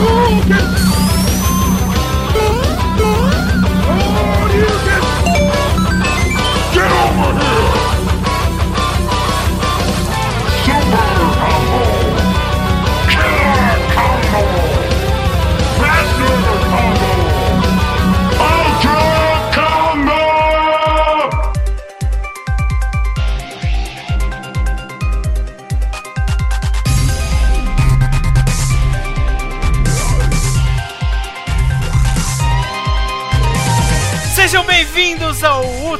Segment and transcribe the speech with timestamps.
[0.00, 1.09] Woo!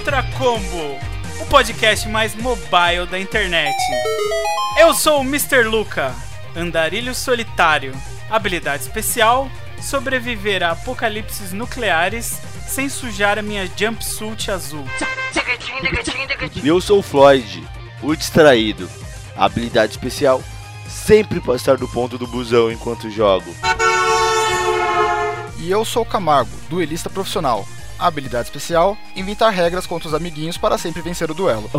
[0.00, 0.98] Ultra Combo,
[1.42, 3.76] o podcast mais mobile da internet.
[4.78, 5.64] Eu sou o Mr.
[5.64, 6.14] Luca,
[6.56, 7.92] andarilho solitário,
[8.30, 14.86] habilidade especial, sobreviver a apocalipses nucleares sem sujar a minha jumpsuit azul.
[16.62, 17.62] E eu sou o Floyd,
[18.02, 18.88] o distraído.
[19.36, 20.42] Habilidade especial,
[20.88, 23.54] sempre passar do ponto do busão enquanto jogo.
[25.58, 27.68] E eu sou o Camargo, duelista profissional.
[28.00, 31.70] Habilidade especial: inventar regras contra os amiguinhos para sempre vencer o duelo.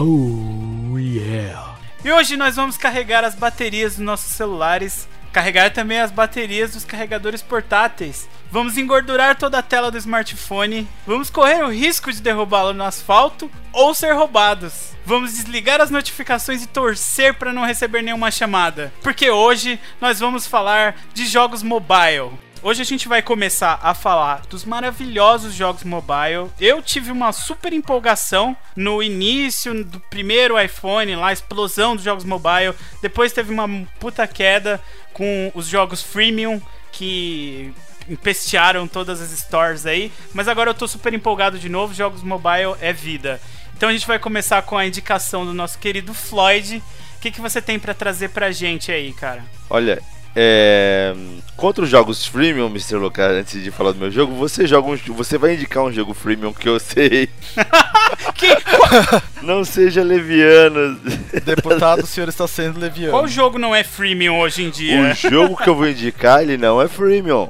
[2.04, 6.84] E hoje nós vamos carregar as baterias dos nossos celulares, carregar também as baterias dos
[6.84, 8.28] carregadores portáteis.
[8.52, 13.50] Vamos engordurar toda a tela do smartphone, vamos correr o risco de derrubá-lo no asfalto
[13.72, 14.92] ou ser roubados.
[15.06, 20.46] Vamos desligar as notificações e torcer para não receber nenhuma chamada, porque hoje nós vamos
[20.46, 22.32] falar de jogos mobile.
[22.64, 26.52] Hoje a gente vai começar a falar dos maravilhosos jogos mobile.
[26.60, 32.76] Eu tive uma super empolgação no início do primeiro iPhone, lá explosão dos jogos mobile.
[33.02, 33.68] Depois teve uma
[34.00, 34.80] puta queda
[35.12, 37.74] com os jogos freemium que
[38.08, 40.12] empestearam todas as stores aí.
[40.32, 41.96] Mas agora eu tô super empolgado de novo.
[41.96, 43.42] Jogos mobile é vida.
[43.76, 46.78] Então a gente vai começar com a indicação do nosso querido Floyd.
[47.18, 49.44] O que, que você tem pra trazer pra gente aí, cara?
[49.68, 50.00] Olha,
[50.36, 51.14] é...
[51.56, 52.96] contra os jogos freemium, Mr.
[52.96, 54.98] Luca, antes de falar do meu jogo, você joga um...
[55.14, 57.30] você vai indicar um jogo freemium que eu sei.
[58.36, 58.58] Que-
[59.42, 61.00] Não seja leviano.
[61.44, 63.12] Deputado, o senhor está sendo leviano.
[63.12, 65.00] Qual jogo não é freemium hoje em dia?
[65.02, 67.50] O jogo que eu vou indicar, ele não é freemium.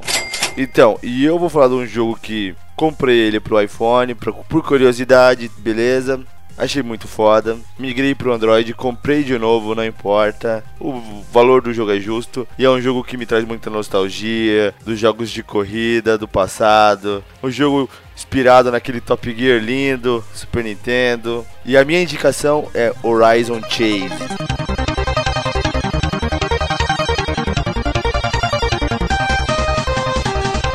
[0.57, 4.63] Então, e eu vou falar de um jogo que comprei ele pro iPhone, por, por
[4.63, 6.19] curiosidade, beleza.
[6.61, 7.57] Achei muito foda.
[7.79, 10.63] Migrei pro Android, comprei de novo, não importa.
[10.79, 12.47] O valor do jogo é justo.
[12.55, 17.23] E é um jogo que me traz muita nostalgia dos jogos de corrida do passado.
[17.41, 21.43] Um jogo inspirado naquele Top Gear lindo, Super Nintendo.
[21.65, 24.11] E a minha indicação é Horizon Chase.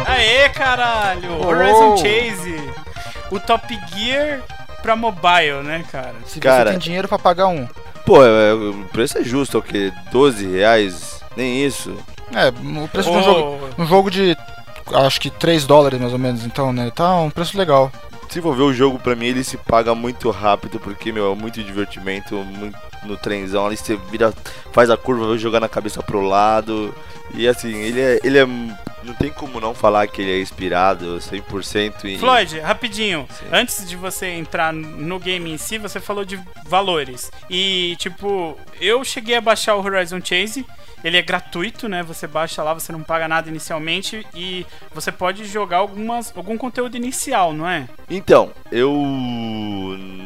[0.05, 1.31] Aê, caralho!
[1.41, 1.47] Oh.
[1.47, 2.61] Horizon Chase,
[3.31, 4.43] o Top Gear
[4.87, 6.15] pra mobile, né, cara?
[6.27, 7.67] Se Cara- você tem dinheiro pra pagar um.
[8.05, 9.93] Pô, é- o preço é justo, é o quê?
[10.13, 11.21] 12 reais?
[11.37, 11.97] Nem isso.
[12.33, 14.37] É, o preço de um jogo, um jogo de
[14.95, 16.91] acho que 3 dólares mais ou menos, então, né?
[16.95, 17.91] Tá um preço legal.
[18.29, 21.35] Se for ver o jogo, pra mim, ele se paga muito rápido, porque, meu, é
[21.35, 24.33] muito divertimento, muito no trenzão, ali você vira,
[24.73, 26.95] faz a curva, vai jogar na cabeça pro lado,
[27.35, 28.47] e assim, ele é, ele é,
[29.07, 32.19] não tem como não falar que ele é inspirado 100% em...
[32.19, 33.47] Floyd, rapidinho, Sim.
[33.53, 37.31] antes de você entrar no game em si, você falou de valores.
[37.49, 40.67] E, tipo, eu cheguei a baixar o Horizon Chase.
[41.05, 42.03] Ele é gratuito, né?
[42.03, 46.97] Você baixa lá, você não paga nada inicialmente e você pode jogar algumas, algum conteúdo
[46.97, 47.89] inicial, não é?
[48.09, 48.93] Então, eu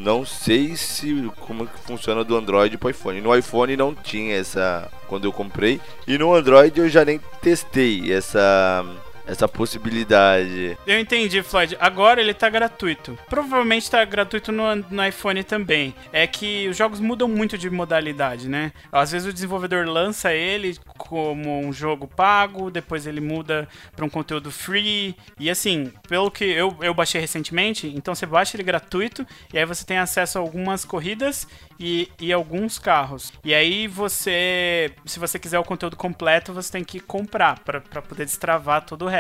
[0.02, 3.20] não sei se como que funciona do Android pro iPhone.
[3.20, 8.12] No iPhone não tinha essa quando eu comprei e no Android eu já nem testei
[8.12, 8.84] essa
[9.30, 10.76] essa possibilidade.
[10.86, 11.76] Eu entendi, Floyd.
[11.80, 13.18] Agora ele tá gratuito.
[13.28, 15.94] Provavelmente tá gratuito no, no iPhone também.
[16.12, 18.72] É que os jogos mudam muito de modalidade, né?
[18.90, 24.08] Às vezes o desenvolvedor lança ele como um jogo pago, depois ele muda pra um
[24.08, 25.14] conteúdo free.
[25.38, 29.64] E assim, pelo que eu, eu baixei recentemente, então você baixa ele gratuito e aí
[29.64, 31.46] você tem acesso a algumas corridas
[31.78, 33.32] e, e alguns carros.
[33.44, 38.02] E aí você, se você quiser o conteúdo completo, você tem que comprar pra pra
[38.02, 39.19] poder destravar todo o resto.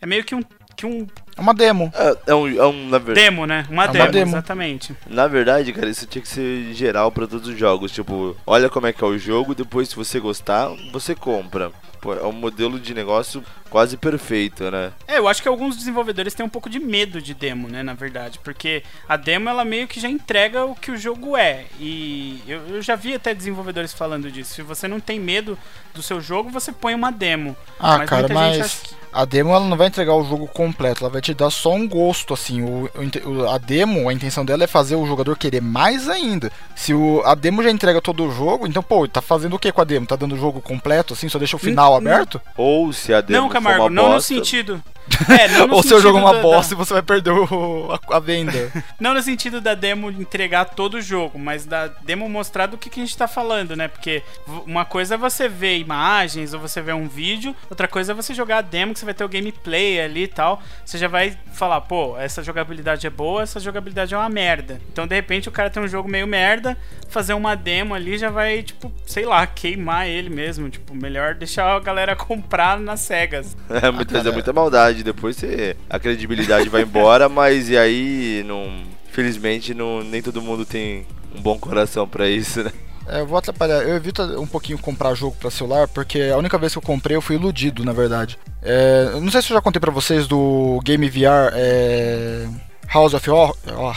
[0.00, 0.42] É meio que um,
[0.76, 1.06] que um
[1.36, 1.90] É uma demo.
[1.94, 3.66] É, é um, é um na, ver- demo, né?
[3.70, 4.30] Uma, É uma demo, demo.
[4.32, 4.94] exatamente.
[5.08, 7.92] na verdade, cara, isso tinha que ser geral pra todos os jogos.
[7.92, 11.70] Tipo, olha como é que é o jogo, depois se você gostar, você compra.
[12.12, 14.92] É um modelo de negócio quase perfeito, né?
[15.06, 17.94] É, eu acho que alguns desenvolvedores têm um pouco de medo de demo, né, na
[17.94, 21.64] verdade, porque a demo ela meio que já entrega o que o jogo é.
[21.80, 24.54] E eu, eu já vi até desenvolvedores falando disso.
[24.54, 25.58] Se você não tem medo
[25.94, 27.56] do seu jogo, você põe uma demo.
[27.78, 31.10] Ah, Mas cara, mas que- a demo ela não vai entregar o jogo completo, ela
[31.12, 32.62] vai te dar só um gosto, assim.
[32.62, 32.88] O,
[33.24, 36.52] o a demo, a intenção dela é fazer o jogador querer mais ainda.
[36.74, 39.72] Se o, a demo já entrega todo o jogo, então, pô, tá fazendo o que
[39.72, 40.06] com a demo?
[40.06, 42.40] Tá dando o jogo completo, assim, só deixa o final aberto?
[42.56, 44.82] Ou se a demo Não, for Camargo, não no bosta, sentido.
[45.40, 47.30] É, não no Ou se eu jogo uma da- bosta da- e você vai perder
[47.30, 48.52] o- a, a venda.
[48.98, 52.90] Não no sentido da demo entregar todo o jogo, mas da demo mostrar do que,
[52.90, 53.86] que a gente tá falando, né?
[53.86, 54.20] Porque
[54.66, 58.34] uma coisa é você ver imagens ou você ver um vídeo, outra coisa é você
[58.34, 60.60] jogar a demo, que você vai ter o gameplay ali e tal.
[60.84, 64.80] Você já vai falar, pô, essa jogabilidade é boa, essa jogabilidade é uma merda.
[64.92, 66.76] Então, de repente, o cara tem um jogo meio merda,
[67.08, 70.68] fazer uma demo ali já vai, tipo, sei lá, queimar ele mesmo.
[70.68, 73.56] Tipo, melhor deixar galera comprar nas cegas.
[73.70, 75.02] É, muitas é muita maldade.
[75.02, 80.64] Depois você, a credibilidade vai embora, mas e aí, não, felizmente, não, nem todo mundo
[80.64, 82.72] tem um bom coração pra isso, né?
[83.08, 83.82] É, eu vou atrapalhar.
[83.82, 87.16] Eu evito um pouquinho comprar jogo pra celular, porque a única vez que eu comprei
[87.16, 88.36] eu fui iludido, na verdade.
[88.62, 92.48] É, não sei se eu já contei pra vocês do Game VR é,
[92.92, 93.24] House, of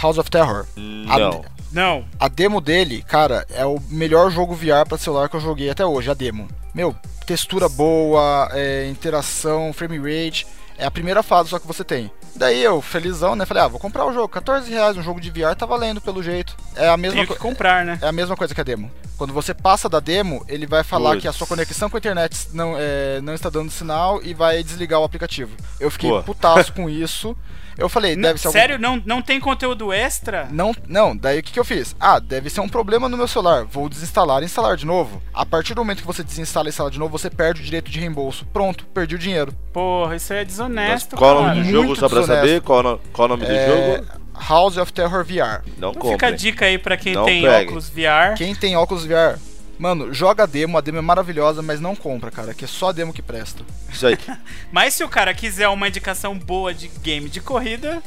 [0.01, 0.65] House of Terror.
[1.07, 2.05] A- Não.
[2.19, 5.85] A demo dele, cara, é o melhor jogo VR pra celular que eu joguei até
[5.85, 6.47] hoje, a demo.
[6.73, 6.95] Meu,
[7.25, 10.47] textura boa, é, interação, frame rate.
[10.77, 12.09] É a primeira fase só que você tem.
[12.35, 13.45] Daí eu, felizão, né?
[13.45, 14.29] Falei, ah, vou comprar o jogo.
[14.29, 16.55] 14 reais um jogo de VR tá valendo pelo jeito.
[16.75, 17.41] É a mesma coisa.
[17.41, 17.99] comprar, né?
[18.01, 18.89] É a mesma coisa que a demo.
[19.19, 21.21] Quando você passa da demo, ele vai falar Putz.
[21.21, 24.63] que a sua conexão com a internet não, é, não está dando sinal e vai
[24.63, 25.51] desligar o aplicativo.
[25.77, 26.23] Eu fiquei Pô.
[26.23, 27.35] putaço com isso.
[27.77, 30.47] Eu falei, Não, deve ser algum- sério, não, não tem conteúdo extra?
[30.51, 31.95] Não, não, daí o que, que eu fiz?
[31.97, 33.63] Ah, deve ser um problema no meu celular.
[33.65, 35.21] Vou desinstalar e instalar de novo.
[35.33, 37.89] A partir do momento que você desinstala e instala de novo, você perde o direito
[37.91, 38.45] de reembolso.
[38.51, 39.53] Pronto, perdi o dinheiro.
[39.71, 41.55] Porra, isso aí é Mas desonesto, qual é o cara.
[41.55, 42.45] nome do jogo, Muito só pra desonesto.
[42.47, 42.61] saber?
[42.61, 43.67] Qual, o no- qual o nome do É,
[43.97, 44.07] jogo?
[44.47, 45.63] House of Terror VR.
[45.77, 47.65] Não Então fica a dica aí pra quem Não tem pegue.
[47.67, 48.35] óculos VR.
[48.37, 49.37] Quem tem óculos VR,
[49.77, 50.77] mano, joga a demo.
[50.77, 53.63] A demo é maravilhosa, mas não compra, cara, que é só a demo que presta.
[53.91, 54.17] Isso aí.
[54.71, 58.01] Mas se o cara quiser uma indicação boa de game de corrida,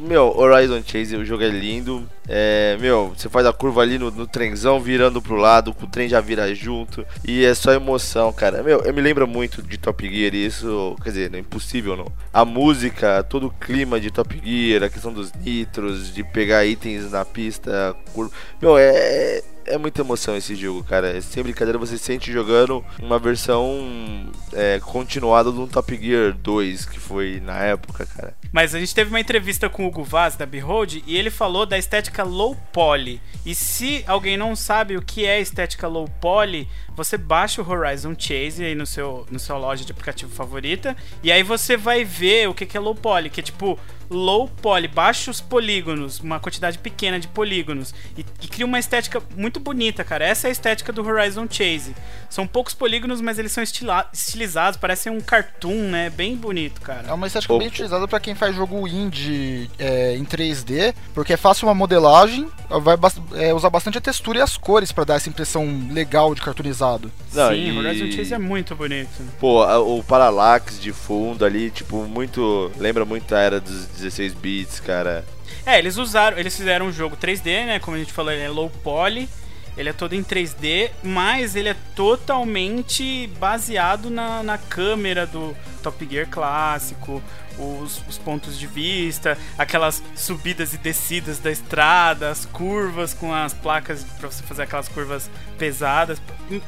[0.00, 2.08] Meu, Horizon Chase, o jogo é lindo.
[2.28, 6.08] É, meu, você faz a curva ali no, no trenzão virando pro lado, o trem
[6.08, 7.06] já vira junto.
[7.26, 8.62] E é só emoção, cara.
[8.62, 10.96] Meu, eu me lembra muito de Top Gear isso.
[11.02, 12.12] Quer dizer, não é impossível não.
[12.32, 17.10] A música, todo o clima de Top Gear, a questão dos nitros, de pegar itens
[17.12, 17.94] na pista.
[18.12, 18.32] Curva.
[18.60, 19.42] Meu, é.
[19.66, 21.20] É muita emoção esse jogo, cara.
[21.20, 27.40] Sem brincadeira, você sente jogando uma versão é, continuada do Top Gear 2, que foi
[27.40, 28.34] na época, cara.
[28.52, 31.66] Mas a gente teve uma entrevista com o Hugo Vaz da Behold e ele falou
[31.66, 33.20] da estética low poly.
[33.44, 38.14] E se alguém não sabe o que é estética low poly, você baixa o Horizon
[38.18, 42.48] Chase aí no seu, no seu loja de aplicativo favorita e aí você vai ver
[42.48, 43.78] o que que é low poly, que é tipo
[44.08, 49.58] low poly, baixos polígonos, uma quantidade pequena de polígonos e, e cria uma estética muito
[49.58, 50.24] bonita, cara.
[50.24, 51.94] Essa é a estética do Horizon Chase.
[52.30, 56.08] São poucos polígonos, mas eles são estila- estilizados, parecem um cartoon, né?
[56.10, 57.08] Bem bonito, cara.
[57.08, 61.36] É uma estética bem utilizada pra quem faz jogo indie é, em 3D, porque é
[61.36, 62.48] fácil uma modelagem,
[62.80, 62.96] vai
[63.34, 66.85] é, usar bastante a textura e as cores pra dar essa impressão legal de cartoonizado.
[67.34, 69.10] Não, Sim, e- Horizon Chase é muito bonito.
[69.40, 72.70] Pô, o Parallax de fundo ali, tipo, muito.
[72.78, 75.24] Lembra muito a era dos 16 bits, cara.
[75.64, 77.78] É, eles usaram, eles fizeram um jogo 3D, né?
[77.80, 79.28] Como a gente falou, ele é low poly,
[79.76, 86.06] ele é todo em 3D, mas ele é totalmente baseado na, na câmera do Top
[86.08, 87.22] Gear clássico,
[87.58, 93.54] os, os pontos de vista, aquelas subidas e descidas da estrada, as curvas com as
[93.54, 96.20] placas pra você fazer aquelas curvas pesadas.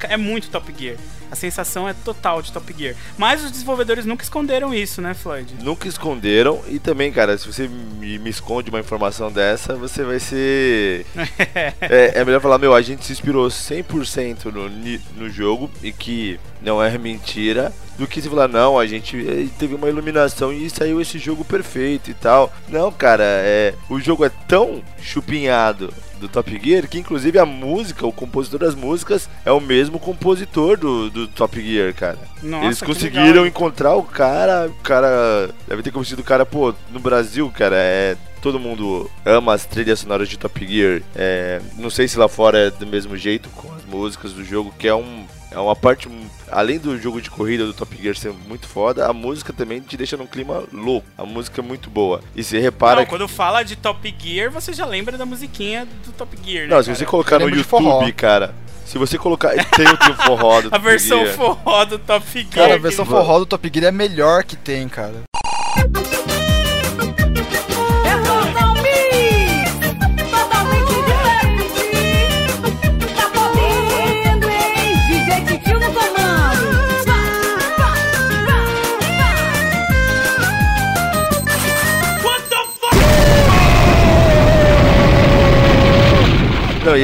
[0.02, 0.96] É muito Top Gear.
[1.30, 2.94] A sensação é total de Top Gear.
[3.16, 5.54] Mas os desenvolvedores nunca esconderam isso, né, Floyd?
[5.62, 6.62] Nunca esconderam.
[6.68, 11.04] E também, cara, se você me, me esconde uma informação dessa, você vai ser.
[11.80, 14.68] é, é melhor falar, meu, a gente se inspirou 100% no,
[15.16, 17.72] no jogo e que não é mentira.
[17.98, 21.44] Do que você falar, não, a gente eh, teve uma iluminação e saiu esse jogo
[21.44, 22.52] perfeito e tal.
[22.68, 28.06] Não, cara, é, o jogo é tão chupinhado do Top Gear que, inclusive, a música,
[28.06, 32.18] o compositor das músicas é o mesmo compositor do, do Top Gear, cara.
[32.42, 37.00] Nossa, Eles conseguiram encontrar o cara, o cara deve ter conhecido o cara, pô, no
[37.00, 41.02] Brasil, cara, é todo mundo ama as trilhas sonoras de Top Gear.
[41.14, 44.72] É, não sei se lá fora é do mesmo jeito com as músicas do jogo,
[44.78, 46.08] que é um é uma parte
[46.50, 49.96] além do jogo de corrida do Top Gear ser muito foda, a música também te
[49.96, 51.06] deixa num clima louco.
[51.16, 52.20] A música é muito boa.
[52.36, 55.86] E você repara Não, que quando fala de Top Gear, você já lembra da musiquinha
[56.04, 56.74] do Top Gear, né?
[56.74, 56.98] Não, se cara?
[56.98, 58.12] você colocar Eu no YouTube, forró.
[58.16, 61.34] cara, se você colocar tem o forró do A Top versão Gear.
[61.36, 62.46] forró do Top Gear.
[62.50, 65.22] Cara, a que- versão forró do Top Gear é a melhor que tem, cara.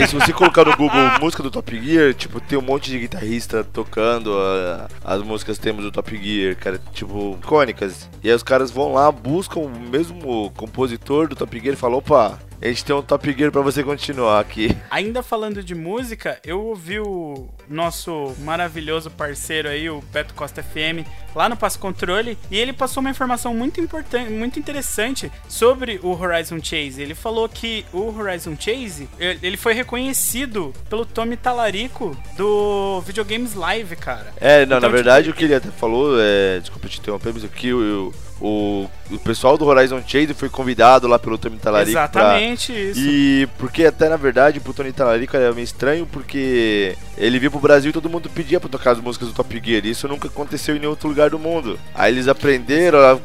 [0.03, 2.99] E se você colocar no Google música do Top Gear, tipo, tem um monte de
[2.99, 8.09] guitarrista tocando ah, as músicas temas do Top Gear, cara, tipo, icônicas.
[8.23, 11.99] E aí os caras vão lá, buscam o mesmo compositor do Top Gear e falam,
[11.99, 14.75] opa, a gente tem um Top Gear pra você continuar aqui.
[14.91, 21.07] Ainda falando de música, eu ouvi o nosso maravilhoso parceiro aí, o Beto Costa FM,
[21.35, 26.19] lá no Passo Controle, e ele passou uma informação muito importante, muito interessante sobre o
[26.19, 27.03] Horizon Chase.
[27.03, 33.97] Ele falou que o Horizon Chase, ele foi reconhecido pelo Tommy Talarico do Videogames Live,
[33.97, 34.33] cara.
[34.41, 37.45] É, não, Então, na verdade o que ele até falou, é, desculpa te interromper, mas
[37.45, 38.13] aqui o,
[38.47, 43.01] o, o pessoal do Horizon Chase foi convidado lá pelo Tommy Talarico pra, Exatamente isso.
[43.01, 47.59] E porque até na verdade pro Tony Talarico era meio estranho porque ele veio pro
[47.59, 49.87] Brasil e todo mundo pedia pra tocar as músicas do Top Gear.
[49.87, 51.81] Isso nunca aconteceu em nenhum outro lugar do mundo.
[51.95, 53.19] Aí eles aprenderam, lá,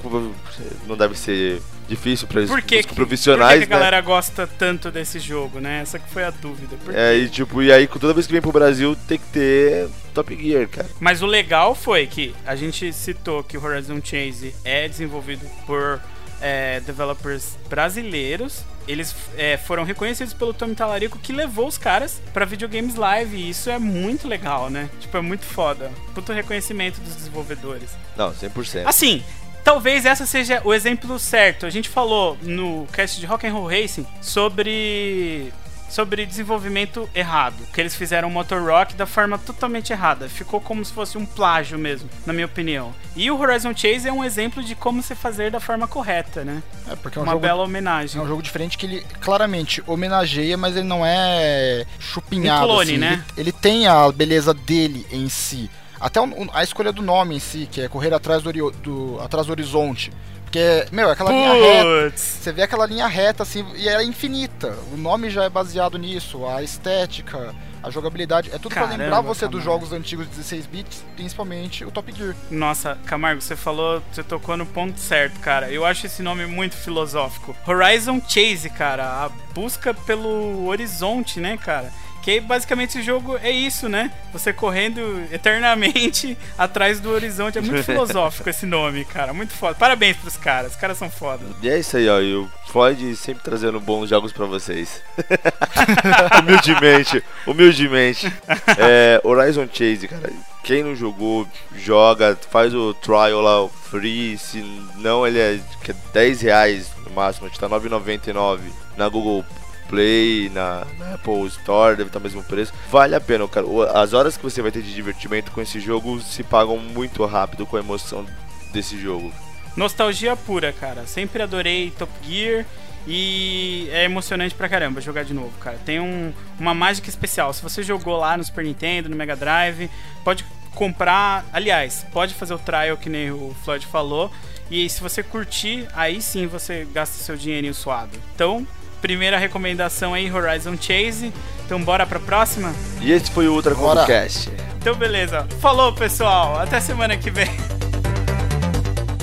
[0.87, 3.83] não deve ser difícil pra eles Por que, profissionais, por que, que a né?
[3.83, 5.81] galera gosta tanto desse jogo, né?
[5.81, 6.77] Essa que foi a dúvida.
[6.93, 10.35] É, e tipo, e aí toda vez que vem pro Brasil tem que ter Top
[10.35, 10.89] Gear, cara.
[10.99, 16.01] Mas o legal foi que a gente citou que o Horizon Chase é desenvolvido por
[16.41, 18.63] é, developers brasileiros.
[18.87, 23.37] Eles é, foram reconhecidos pelo Tommy Talarico que levou os caras pra videogames live.
[23.37, 24.89] E isso é muito legal, né?
[24.99, 25.91] Tipo, é muito foda.
[26.13, 27.91] Puto reconhecimento dos desenvolvedores.
[28.17, 28.83] Não, 100%.
[28.85, 29.23] Assim,
[29.63, 31.65] talvez essa seja o exemplo certo.
[31.65, 35.53] A gente falou no cast de Rock and Roll Racing sobre
[35.89, 40.29] sobre desenvolvimento errado, que eles fizeram o Motor Rock da forma totalmente errada.
[40.29, 42.93] Ficou como se fosse um plágio mesmo, na minha opinião.
[43.15, 46.61] E o Horizon Chase é um exemplo de como se fazer da forma correta, né?
[46.89, 48.21] É, porque é um Uma jogo bela É homenagem.
[48.21, 52.65] um jogo diferente que ele claramente homenageia, mas ele não é chupinhado.
[52.65, 52.97] Um clone, assim.
[52.99, 53.25] né?
[53.35, 55.69] Ele, ele tem a beleza dele em si.
[55.99, 56.19] Até
[56.53, 60.11] a escolha do nome em si, que é correr atrás do, do- atrás do horizonte.
[60.49, 62.17] Porque, meu, aquela linha reta.
[62.17, 64.75] Você vê aquela linha reta assim, e ela é infinita.
[64.91, 67.53] O nome já é baseado nisso, a estética,
[67.83, 68.49] a jogabilidade.
[68.49, 69.85] É tudo pra Caramba, lembrar você dos Camargo.
[69.85, 72.35] jogos antigos de 16 bits, principalmente o Top Gear.
[72.49, 75.69] Nossa, Camargo, você falou, você tocou no ponto certo, cara.
[75.69, 77.55] Eu acho esse nome muito filosófico.
[77.67, 81.91] Horizon Chase, cara, a busca pelo horizonte, né, cara?
[82.21, 84.11] Que basicamente esse jogo é isso, né?
[84.33, 87.57] Você correndo eternamente atrás do horizonte.
[87.57, 89.33] É muito filosófico esse nome, cara.
[89.33, 89.75] Muito foda.
[89.75, 90.71] Parabéns pros caras.
[90.71, 91.45] Os caras são foda.
[91.61, 92.19] E é isso aí, ó.
[92.19, 95.01] E o Floyd sempre trazendo bons jogos pra vocês.
[96.41, 98.33] humildemente, humildemente.
[98.77, 100.31] É, Horizon Chase, cara.
[100.63, 104.37] Quem não jogou, joga, faz o trial lá, o free.
[104.37, 104.61] Se
[104.97, 108.59] não, ele é, que é 10 reais no máximo, a gente tá 9,99
[108.95, 109.43] na Google
[109.89, 112.71] Play, na, na Apple Store, deve estar o mesmo preço.
[112.91, 113.65] Vale a pena, cara.
[113.95, 117.65] As horas que você vai ter de divertimento com esse jogo se pagam muito rápido
[117.65, 118.25] com a emoção
[118.71, 119.31] desse jogo.
[119.75, 121.05] Nostalgia pura, cara.
[121.07, 122.65] Sempre adorei Top Gear.
[123.07, 125.79] E é emocionante pra caramba jogar de novo, cara.
[125.85, 127.51] Tem um- uma mágica especial.
[127.53, 129.89] Se você jogou lá no Super Nintendo, no Mega Drive,
[130.23, 131.45] pode comprar.
[131.51, 134.31] Aliás, pode fazer o trial que nem o Floyd falou.
[134.69, 138.11] E se você curtir, aí sim você gasta seu dinheirinho suado.
[138.35, 138.67] Então,
[138.99, 141.33] primeira recomendação aí, Horizon Chase.
[141.65, 142.73] Então, bora pra próxima?
[142.99, 144.01] E esse foi o Ultra Bora.
[144.01, 144.51] Combo Cast.
[144.79, 145.47] Então, beleza.
[145.61, 146.59] Falou, pessoal.
[146.59, 147.49] Até semana que vem.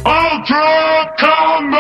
[0.05, 1.77] Ultra Combo!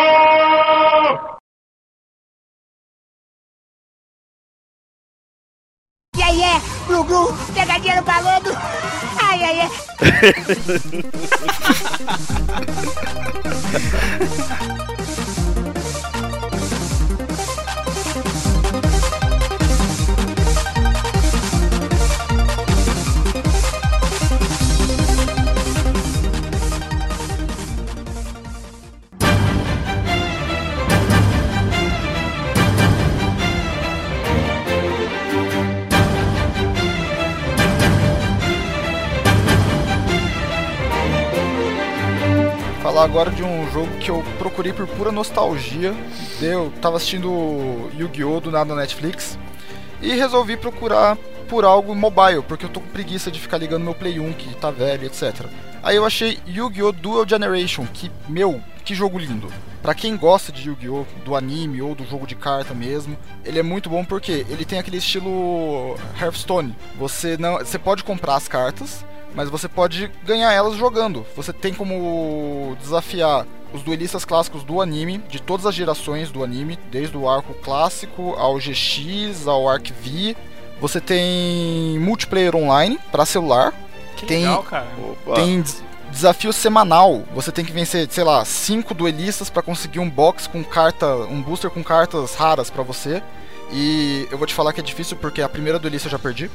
[6.16, 8.50] E aí é, glu glu, pegadinha no balodo.
[9.22, 9.70] Ai, ai, ai.
[42.96, 45.94] Falar agora de um jogo que eu procurei por pura nostalgia.
[46.40, 48.40] Eu tava assistindo Yu-Gi-Oh!
[48.40, 49.38] do nada na Netflix
[50.00, 51.14] e resolvi procurar
[51.46, 54.54] por algo mobile, porque eu tô com preguiça de ficar ligando meu Play 1 que
[54.56, 55.44] tá velho, etc.
[55.82, 56.92] Aí eu achei Yu-Gi-Oh!
[56.92, 59.52] Dual Generation, que, meu, que jogo lindo.
[59.82, 61.04] Pra quem gosta de Yu-Gi-Oh!
[61.22, 64.78] do anime ou do jogo de carta mesmo, ele é muito bom porque ele tem
[64.78, 66.74] aquele estilo Hearthstone.
[66.98, 69.04] Você não, você pode comprar as cartas,
[69.36, 71.24] mas você pode ganhar elas jogando.
[71.36, 76.76] Você tem como desafiar os duelistas clássicos do anime, de todas as gerações do anime,
[76.90, 80.34] desde o arco clássico ao GX, ao Arc V.
[80.80, 83.72] Você tem multiplayer online para celular,
[84.16, 84.86] Que Tem- legal, cara.
[85.34, 87.22] Tem des- desafio semanal.
[87.34, 91.42] Você tem que vencer, sei lá, cinco duelistas para conseguir um box com carta, um
[91.42, 93.22] booster com cartas raras para você.
[93.70, 96.50] E eu vou te falar que é difícil porque a primeira duelista eu já perdi.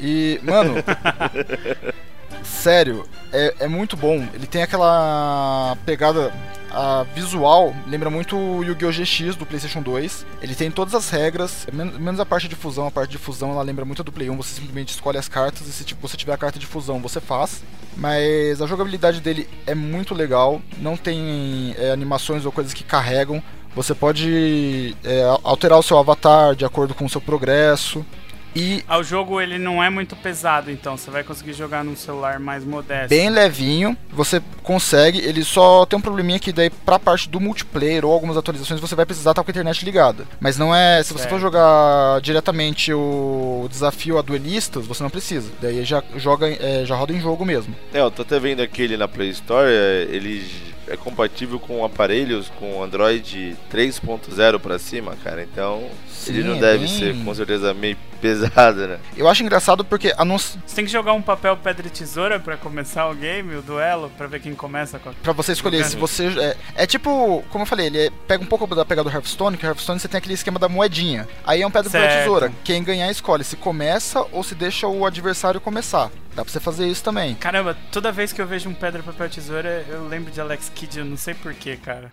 [0.00, 0.74] E, mano.
[2.42, 4.26] sério, é, é muito bom.
[4.34, 6.32] Ele tem aquela pegada
[6.74, 8.90] a visual lembra muito o Yu-Gi-Oh!
[8.90, 10.24] GX do PlayStation 2.
[10.40, 12.86] Ele tem todas as regras, men- menos a parte de fusão.
[12.86, 14.36] A parte de fusão ela lembra muito do Play 1.
[14.36, 17.20] Você simplesmente escolhe as cartas e se tipo, você tiver a carta de fusão, você
[17.20, 17.62] faz.
[17.94, 20.62] Mas a jogabilidade dele é muito legal.
[20.78, 23.42] Não tem é, animações ou coisas que carregam.
[23.76, 28.04] Você pode é, alterar o seu avatar de acordo com o seu progresso.
[28.54, 31.96] E Ah, o jogo ele não é muito pesado, então você vai conseguir jogar num
[31.96, 33.08] celular mais modesto.
[33.08, 38.04] bem levinho, você consegue, ele só tem um probleminha que daí pra parte do multiplayer
[38.04, 40.24] ou algumas atualizações você vai precisar estar com a internet ligada.
[40.40, 41.30] Mas não é, se você Certo.
[41.30, 45.50] for jogar diretamente o desafio a duelistas, você não precisa.
[45.60, 47.74] Daí já joga, é, já roda em jogo mesmo.
[47.94, 50.44] É, eu tô até vendo aqui ele na Play Store, é, ele
[50.88, 55.42] é compatível com aparelhos com Android 3.0 pra cima, cara.
[55.42, 55.88] Então,
[56.26, 58.98] ele Sim, não é deve bem- ser com certeza meio pesado, né?
[59.16, 62.56] Eu acho engraçado porque anúncio Você tem que jogar um papel, pedra e tesoura pra
[62.56, 65.12] começar o game, o duelo, pra ver quem começa com a...
[65.12, 66.26] Pra você escolher se você.
[66.38, 69.56] É, é tipo, como eu falei, ele é- pega um pouco da pegada do Hearthstone,
[69.56, 71.28] que o Hearthstone você tem aquele esquema da moedinha.
[71.44, 72.18] Aí é um pedra papel Certo.
[72.20, 72.52] tesoura.
[72.62, 76.08] Quem ganhar escolhe se começa ou se deixa o adversário começar.
[76.34, 77.34] Dá pra você fazer isso também.
[77.34, 80.98] Caramba, toda vez que eu vejo um pedra, papel, tesoura, eu lembro de Alex Kidd,
[80.98, 82.10] eu não sei porquê, cara.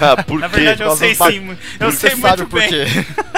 [0.00, 2.68] Ah, por Na verdade, eu Nós sei vamos sim, eu sei muito por bem.
[2.68, 2.84] quê.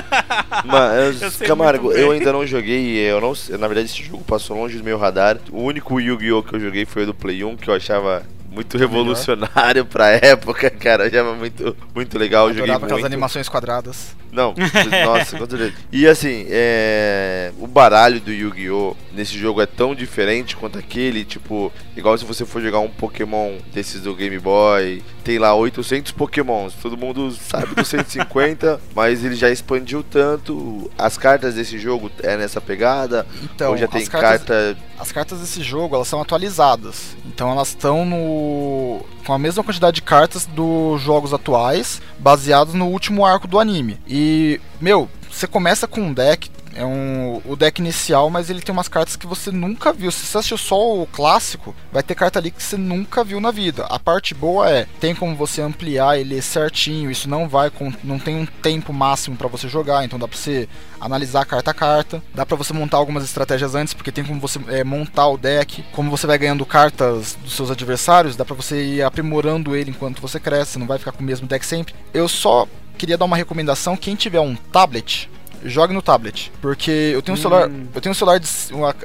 [0.64, 4.78] Mas, Eu Camargo, eu ainda não joguei, eu não na verdade esse jogo passou longe
[4.78, 5.38] do meu radar.
[5.50, 6.42] O único Yu-Gi-Oh!
[6.42, 8.24] que eu joguei foi o do Play 1, que eu achava
[8.56, 11.06] muito revolucionário pra época, cara.
[11.06, 13.12] Achava muito, muito legal, eu joguei Adorava aquelas muito.
[13.12, 14.16] animações quadradas.
[14.32, 14.54] Não,
[15.04, 15.72] nossa, certeza.
[15.92, 17.52] E assim, é...
[17.58, 18.96] o baralho do Yu-Gi-Oh!
[19.12, 23.52] nesse jogo é tão diferente quanto aquele, tipo, igual se você for jogar um Pokémon
[23.72, 29.34] desses do Game Boy, tem lá 800 Pokémons, todo mundo sabe dos 150, mas ele
[29.34, 30.90] já expandiu tanto.
[30.98, 34.76] As cartas desse jogo é nessa pegada, Então, ou já tem as cartas, carta.
[34.98, 37.16] As cartas desse jogo, elas são atualizadas.
[37.24, 42.86] Então elas estão no com a mesma quantidade de cartas dos jogos atuais, baseados no
[42.86, 43.98] último arco do anime.
[44.06, 48.72] E, meu, você começa com um deck é um, o deck inicial, mas ele tem
[48.72, 50.10] umas cartas que você nunca viu.
[50.10, 53.50] Se você assistiu só o clássico, vai ter carta ali que você nunca viu na
[53.50, 53.84] vida.
[53.86, 58.18] A parte boa é, tem como você ampliar ele certinho, isso não vai com, não
[58.18, 60.68] tem um tempo máximo pra você jogar, então dá pra você
[61.00, 64.60] analisar carta a carta, dá pra você montar algumas estratégias antes, porque tem como você
[64.68, 68.84] é, montar o deck, como você vai ganhando cartas dos seus adversários, dá pra você
[68.84, 71.94] ir aprimorando ele enquanto você cresce, não vai ficar com o mesmo deck sempre.
[72.12, 75.30] Eu só queria dar uma recomendação, quem tiver um tablet,
[75.66, 76.50] jogue no tablet.
[76.60, 77.70] Porque eu tenho um celular.
[77.94, 78.48] Eu tenho um celular de.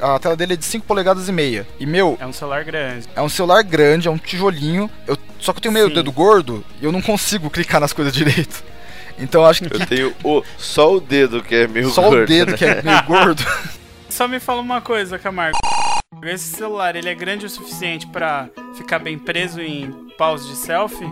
[0.01, 1.67] A, a tela dele é de 5 polegadas e meia.
[1.79, 3.07] E meu, É um celular grande.
[3.15, 4.89] é um celular grande, é um tijolinho.
[5.07, 5.93] Eu, só que eu tenho meio Sim.
[5.95, 8.63] dedo gordo e eu não consigo clicar nas coisas direito.
[9.19, 12.23] Então eu acho que Eu tenho o, só o dedo que é meio só gordo,
[12.23, 12.57] o dedo né?
[12.57, 13.43] que é meio gordo.
[14.09, 15.57] Só me fala uma coisa, Camargo.
[16.23, 21.07] Esse celular, ele é grande o suficiente pra ficar bem preso em pause de selfie?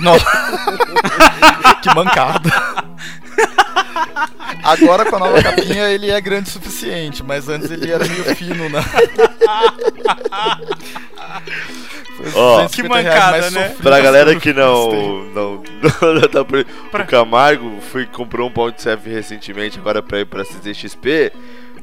[0.00, 0.14] Não.
[1.82, 2.50] que mancada.
[4.62, 8.24] Agora com a nova capinha ele é grande o suficiente, mas antes ele era meio
[8.36, 8.82] fino, né?
[12.34, 13.68] Ó, 250 Que mancada, né?
[13.82, 15.62] Pra galera que não, não,
[16.02, 16.64] não tá por...
[16.90, 21.32] Pra- O Camargo foi comprou um pão de CF recentemente agora pra ir pra CCXP.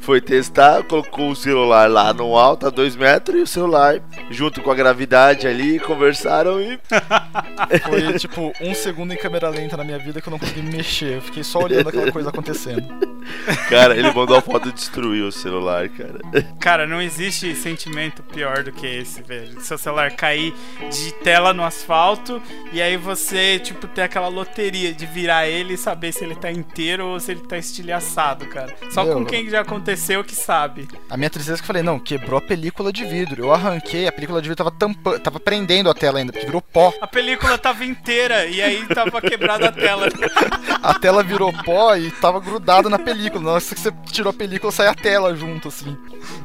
[0.01, 4.59] Foi testar, colocou o celular lá no alto, a 2 metros, e o celular, junto
[4.59, 6.79] com a gravidade ali, conversaram e.
[7.87, 10.77] Foi tipo um segundo em câmera lenta na minha vida que eu não consegui me
[10.77, 11.17] mexer.
[11.17, 12.83] Eu fiquei só olhando aquela coisa acontecendo.
[13.69, 16.19] Cara, ele mandou a foto e destruiu o celular, cara.
[16.59, 19.61] Cara, não existe sentimento pior do que esse, velho.
[19.61, 20.53] Seu celular cair
[20.91, 22.41] de tela no asfalto
[22.73, 26.51] e aí você, tipo, ter aquela loteria de virar ele e saber se ele tá
[26.51, 28.73] inteiro ou se ele tá estilhaçado, cara.
[28.89, 29.90] Só Meu, com quem já aconteceu
[30.23, 30.87] que sabe.
[31.09, 33.43] A minha tristeza é que eu falei, não, quebrou a película de vidro.
[33.45, 36.61] Eu arranquei, a película de vidro tava tampando, tava prendendo a tela ainda, porque virou
[36.61, 36.93] pó.
[37.01, 40.07] A película tava inteira e aí tava quebrada a tela.
[40.81, 43.43] A tela virou pó e tava grudada na película.
[43.43, 45.95] Na hora que você tirou a película, sai a tela junto, assim.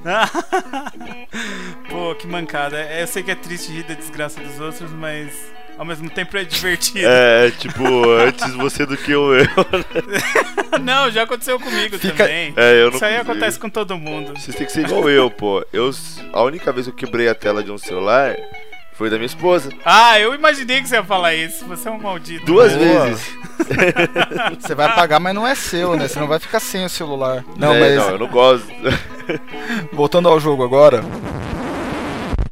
[1.88, 2.78] Pô, que mancada.
[2.78, 5.32] É, Eu sei que é triste rir da desgraça dos outros, mas
[5.78, 7.06] ao mesmo tempo é divertido.
[7.08, 9.34] É, tipo, antes você do que eu.
[9.34, 9.46] eu.
[10.82, 12.52] Não, já aconteceu comigo Fica- também.
[12.56, 13.30] É, eu não Isso aí consigo.
[13.32, 14.32] acontece com todo mundo.
[14.38, 15.64] Vocês têm que ser igual eu, pô.
[15.72, 15.90] Eu,
[16.32, 18.36] a única vez que eu quebrei a tela de um celular
[18.92, 19.70] foi da minha esposa.
[19.84, 21.64] Ah, eu imaginei que você ia falar isso.
[21.66, 22.44] Você é um maldito.
[22.44, 23.06] Duas Boa.
[23.06, 23.36] vezes.
[24.60, 26.06] Você vai pagar, mas não é seu, né?
[26.06, 27.42] Você não vai ficar sem o celular.
[27.56, 28.66] Não, É, mas Não, eu não gosto.
[29.92, 31.02] voltando ao jogo agora.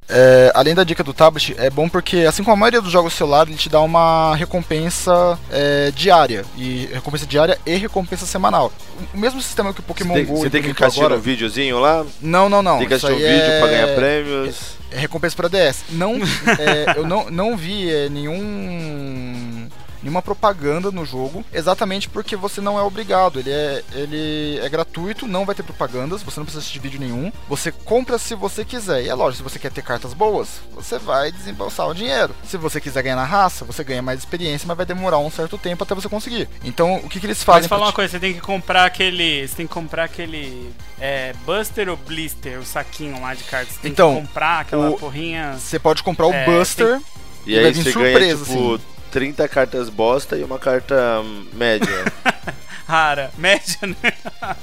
[0.09, 3.15] É, além da dica do tablet, é bom porque, assim como a maioria dos jogos
[3.15, 6.45] celular, ele te dá uma recompensa é, diária.
[6.57, 8.71] E recompensa diária e recompensa semanal.
[9.15, 11.19] O mesmo sistema que o Pokémon Tem- GO você tem que assistindo agora.
[11.19, 12.05] um videozinho lá?
[12.21, 12.79] Não, não, não.
[12.79, 14.75] tem que assistir um vídeo é- pra ganhar prêmios.
[14.91, 15.83] É recompensa pra DS.
[15.91, 16.15] Não,
[16.59, 19.34] é, eu não, não vi é, nenhum
[20.05, 23.39] nenhuma propaganda no jogo, exatamente porque você não é obrigado.
[23.41, 27.33] Ele é, ele é gratuito, não vai ter propagandas, você não precisa assistir vídeo nenhum.
[27.49, 29.03] Você compra se você quiser.
[29.05, 32.35] E é lógico, se você quer ter cartas boas, você vai desembolsar o dinheiro.
[32.47, 35.57] Se você quiser ganhar na raça, você ganha mais experiência, mas vai demorar um certo
[35.59, 36.49] tempo até você conseguir.
[36.63, 37.63] Então, o que, que eles fazem?
[37.63, 39.49] Mas fala uma te- coisa, você tem que comprar aquele.
[39.49, 40.71] Você tem que comprar aquele.
[41.01, 43.75] É, Buster ou Blister, o saquinho lá de cartas.
[43.75, 45.55] Você tem Então, que comprar aquela o- porrinha.
[45.59, 47.01] Você pode comprar o É, Buster.
[47.47, 48.85] E E vai aí vir você ganha, surpresa, tipo, assim.
[49.15, 51.87] 30 cartas bosta e uma carta hum, média.
[52.87, 54.13] Rara, média, né?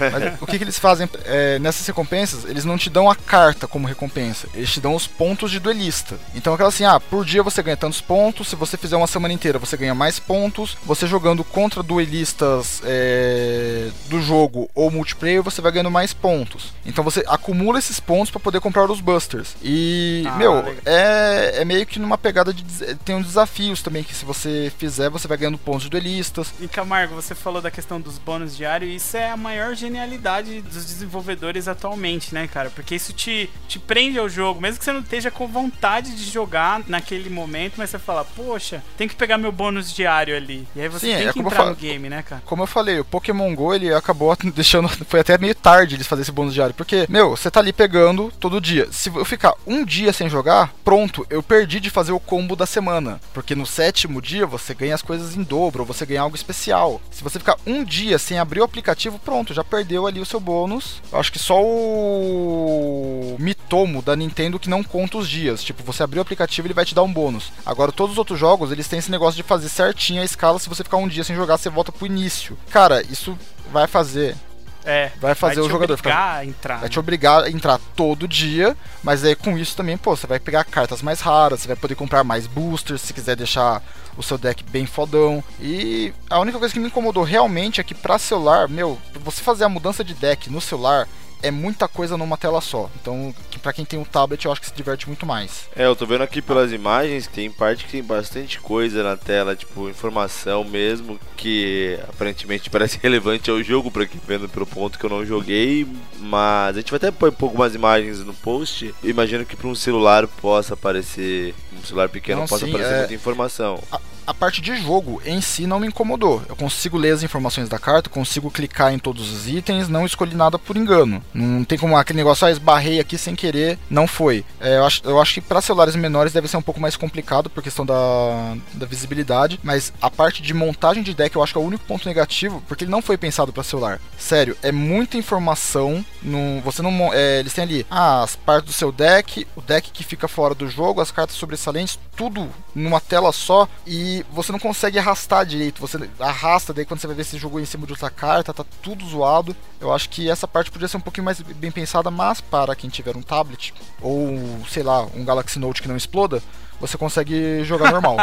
[0.00, 2.44] Mas o que, que eles fazem é, nessas recompensas?
[2.44, 6.16] Eles não te dão a carta como recompensa, eles te dão os pontos de duelista.
[6.34, 9.32] Então, aquela assim, ah, por dia você ganha tantos pontos, se você fizer uma semana
[9.32, 15.60] inteira você ganha mais pontos, você jogando contra duelistas é, do jogo ou multiplayer você
[15.60, 16.72] vai ganhando mais pontos.
[16.84, 19.54] Então você acumula esses pontos para poder comprar os busters.
[19.62, 22.64] E, Ah, meu, é, é meio que numa pegada de.
[23.04, 26.52] Tem uns desafios também que se você fizer você vai ganhando pontos de duelistas.
[26.60, 30.60] E Camargo, você falou da questão dos bônus diários, e isso é a maior genialidade
[30.62, 32.70] dos desenvolvedores atualmente, né, cara?
[32.70, 36.24] Porque isso te, te prende ao jogo, mesmo que você não esteja com vontade de
[36.30, 40.66] jogar naquele momento, mas você fala, poxa, tem que pegar meu bônus diário ali.
[40.74, 42.42] E aí você Sim, tem é que entrar no game, né, cara?
[42.44, 44.88] Como eu falei, o Pokémon GO ele acabou deixando.
[45.06, 46.74] Foi até meio tarde eles fazerem esse bônus diário.
[46.74, 48.88] Porque, meu, você tá ali pegando todo dia.
[48.90, 52.66] Se eu ficar um dia sem jogar, pronto, eu perdi de fazer o combo da
[52.66, 53.20] semana.
[53.32, 57.00] Porque no sétimo dia você ganha as coisas em dobro, ou você ganha algo especial.
[57.10, 60.38] Se você ficar um dia sem abrir o aplicativo, pronto, já perdeu ali o seu
[60.38, 61.00] bônus.
[61.10, 65.64] Eu acho que só o Mitomo da Nintendo que não conta os dias.
[65.64, 67.50] Tipo, você abrir o aplicativo ele vai te dar um bônus.
[67.64, 70.58] Agora, todos os outros jogos, eles têm esse negócio de fazer certinho a escala.
[70.58, 72.58] Se você ficar um dia sem jogar, você volta pro início.
[72.68, 73.38] Cara, isso
[73.72, 74.36] vai fazer.
[74.84, 75.10] É.
[75.20, 76.74] Vai fazer o te jogador obrigar a entrar.
[76.76, 76.88] Vai né?
[76.88, 80.64] te obrigar a entrar todo dia, mas aí com isso também, pô, você vai pegar
[80.64, 83.82] cartas mais raras, você vai poder comprar mais boosters se quiser deixar
[84.16, 85.42] o seu deck bem fodão.
[85.60, 89.42] E a única coisa que me incomodou realmente é que pra celular, meu, pra você
[89.42, 91.08] fazer a mudança de deck no celular
[91.42, 92.90] é muita coisa numa tela só.
[93.00, 95.68] Então, pra quem tem um tablet, eu acho que se diverte muito mais.
[95.76, 99.16] É, eu tô vendo aqui pelas imagens que tem parte que tem bastante coisa na
[99.16, 104.98] tela, tipo, informação mesmo, que aparentemente parece relevante ao jogo pra quem vendo pelo ponto
[104.98, 105.86] que eu não joguei,
[106.18, 108.94] mas a gente vai até pôr um pouco mais imagens no post.
[109.02, 112.94] Eu imagino que pra um celular possa aparecer, um celular pequeno Não, possa sim, aparecer
[112.94, 113.82] é- muita informação.
[113.90, 114.00] A
[114.34, 116.42] parte de jogo em si não me incomodou.
[116.48, 120.34] Eu consigo ler as informações da carta, consigo clicar em todos os itens, não escolhi
[120.34, 121.22] nada por engano.
[121.32, 124.44] Não tem como aquele negócio, ah, esbarrei aqui sem querer, não foi.
[124.60, 127.48] É, eu, acho, eu acho que para celulares menores deve ser um pouco mais complicado
[127.48, 131.58] por questão da, da visibilidade, mas a parte de montagem de deck eu acho que
[131.58, 134.00] é o único ponto negativo, porque ele não foi pensado para celular.
[134.18, 136.04] Sério, é muita informação.
[136.22, 139.90] No, você não, é, eles têm ali ah, as partes do seu deck, o deck
[139.90, 144.58] que fica fora do jogo, as cartas sobressalentes, tudo numa tela só e você não
[144.58, 145.80] consegue arrastar direito.
[145.80, 148.64] Você arrasta, daí quando você vai ver se jogou em cima de outra carta, tá
[148.82, 149.54] tudo zoado.
[149.80, 152.90] Eu acho que essa parte podia ser um pouquinho mais bem pensada, mas para quem
[152.90, 156.42] tiver um tablet ou sei lá, um Galaxy Note que não exploda,
[156.80, 158.16] você consegue jogar normal.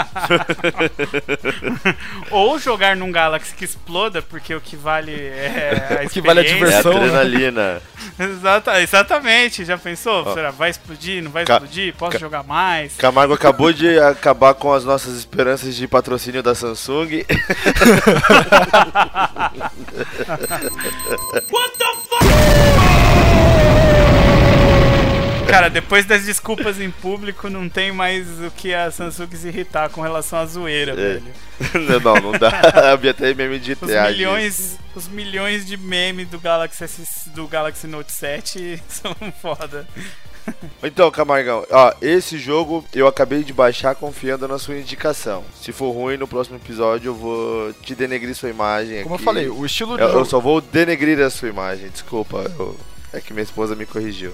[2.31, 6.39] Ou jogar num Galaxy que exploda, porque o que vale é a O que vale
[6.39, 6.77] é a experiência.
[6.77, 6.93] É diversão.
[6.93, 7.05] né?
[7.19, 7.81] adrenalina.
[8.19, 10.23] Exata, exatamente, já pensou?
[10.25, 10.33] Ó.
[10.33, 11.93] Será, vai explodir, não vai Ca- explodir?
[11.95, 12.95] Posso ca- jogar mais?
[12.95, 17.23] Camargo acabou de acabar com as nossas esperanças de patrocínio da Samsung.
[25.49, 29.89] Cara, depois das desculpas em público, não tem mais o que a Samsung se irritar
[29.89, 30.95] com relação à zoeira, É.
[30.95, 31.23] velho.
[32.03, 32.49] não, não dá.
[32.91, 37.87] Havia até meme de Os milhões, os milhões de memes do Galaxy, S- do Galaxy
[37.87, 39.87] Note 7 são foda.
[40.83, 45.43] Então, Camargão, ó, esse jogo eu acabei de baixar confiando na sua indicação.
[45.59, 49.01] Se for ruim, no próximo episódio eu vou te denegrir sua imagem.
[49.03, 49.25] Como eu aqui.
[49.25, 50.25] falei, o estilo de Eu, eu jogo.
[50.25, 52.51] só vou denegrir a sua imagem, desculpa.
[52.59, 52.77] eu-
[53.13, 54.33] É que minha esposa me corrigiu.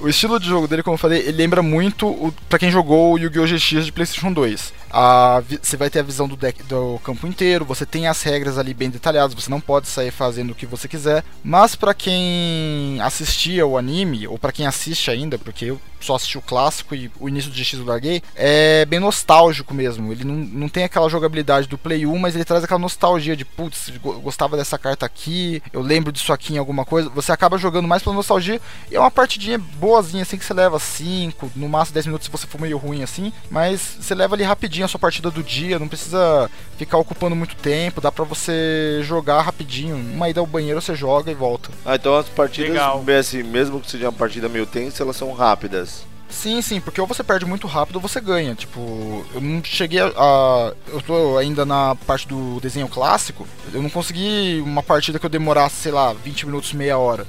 [0.00, 3.14] O estilo de jogo dele, como eu falei, ele lembra muito o, pra quem jogou
[3.14, 3.46] o Yu-Gi-Oh!
[3.46, 4.72] GX de PlayStation 2.
[4.90, 8.22] A vi- Você vai ter a visão do deck do campo inteiro, você tem as
[8.22, 11.24] regras ali bem detalhadas, você não pode sair fazendo o que você quiser.
[11.42, 16.38] Mas pra quem assistia o anime, ou pra quem assiste ainda, porque eu só assisti
[16.38, 20.12] o clássico e o início do GX eu larguei, é bem nostálgico mesmo.
[20.12, 23.44] Ele não, não tem aquela jogabilidade do Play 1, mas ele traz aquela nostalgia de
[23.44, 27.08] putz, go- gostava dessa carta aqui, eu lembro disso aqui em alguma coisa.
[27.10, 30.78] Você acaba jogando mais pela nostalgia e é uma partidinha boazinha, assim, que você leva
[30.78, 34.44] 5, no máximo 10 minutos se você for meio ruim assim, mas você leva ali
[34.44, 39.00] rapidinho a sua partida do dia, não precisa ficar ocupando muito tempo, dá pra você
[39.02, 39.96] jogar rapidinho.
[39.96, 41.70] Uma ida ao banheiro você joga e volta.
[41.84, 43.04] Ah, então as partidas, Legal.
[43.18, 46.06] assim, mesmo que seja uma partida meio tensa, elas são rápidas.
[46.30, 48.54] Sim, sim, porque ou você perde muito rápido ou você ganha.
[48.54, 50.08] Tipo, eu não cheguei a.
[50.14, 53.46] a- eu tô ainda na parte do desenho clássico.
[53.72, 57.26] Eu não consegui uma partida que eu demorasse, sei lá, 20 minutos, meia hora.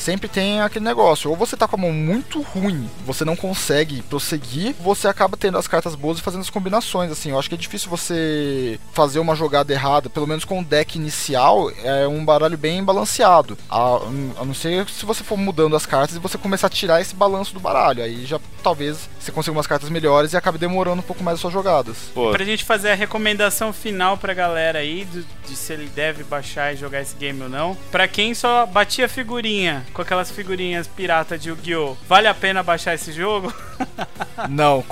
[0.00, 4.00] Sempre tem aquele negócio, ou você tá com a mão muito ruim, você não consegue
[4.02, 7.54] prosseguir, você acaba tendo as cartas boas e fazendo as combinações, assim, eu acho que
[7.54, 12.24] é difícil você fazer uma jogada errada, pelo menos com o deck inicial, é um
[12.24, 13.96] baralho bem balanceado, a,
[14.38, 17.14] a não ser se você for mudando as cartas e você começar a tirar esse
[17.14, 21.04] balanço do baralho, aí já talvez você consiga umas cartas melhores e acabe demorando um
[21.04, 21.96] pouco mais as suas jogadas.
[22.14, 26.22] Pô, Pra gente fazer a recomendação final pra galera aí, do- de se ele deve
[26.24, 27.76] baixar e jogar esse game ou não.
[27.90, 31.96] Pra quem só batia figurinha, com aquelas figurinhas pirata de Yu-Gi-Oh!
[32.08, 33.52] Vale a pena baixar esse jogo?
[34.48, 34.84] Não,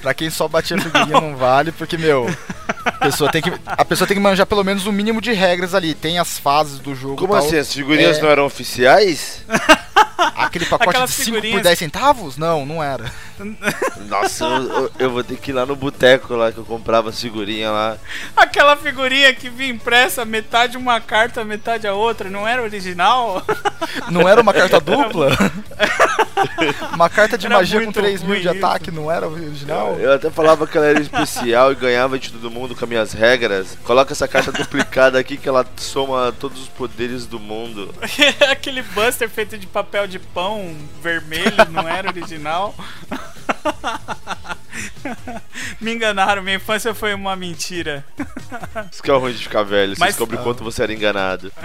[0.00, 2.26] pra quem só batia figurinha não vale, porque, meu,
[2.84, 5.74] a pessoa, tem que, a pessoa tem que manjar pelo menos o mínimo de regras
[5.74, 5.94] ali.
[5.94, 7.16] Tem as fases do jogo.
[7.16, 7.44] como tal.
[7.44, 7.58] assim?
[7.58, 8.22] As figurinhas É.
[8.22, 9.42] não eram oficiais?
[10.54, 12.36] Aquele pacote Aquelas de 5 por figurinhas- 10 centavos?
[12.36, 13.10] Não, não era.
[14.08, 17.10] Nossa, eu, eu- eu vou ter que ir lá no boteco lá que eu comprava
[17.10, 17.96] as figurinhas lá.
[18.36, 23.42] Aquela figurinha que vinha impressa, metade uma carta, metade a outra, não era original?
[24.10, 25.30] Não era uma carta dupla?
[26.92, 28.50] uma carta de Era magia com muito 3 mil de isso.
[28.50, 29.96] ataque, não era original?
[29.98, 33.12] Eu até falava que ela era especial e ganhava de todo mundo com as minhas
[33.12, 33.78] regras.
[33.84, 37.94] Coloca essa carta duplicada aqui que ela soma todos os poderes do mundo.
[38.50, 40.43] Aquele buster feito de papel de pão
[41.02, 42.74] vermelho, não era original?
[45.80, 48.04] Me enganaram, minha infância foi uma mentira.
[48.90, 49.94] Isso que é o ruim de ficar velho.
[49.94, 51.52] Você Mas- descobre quanto você era enganado.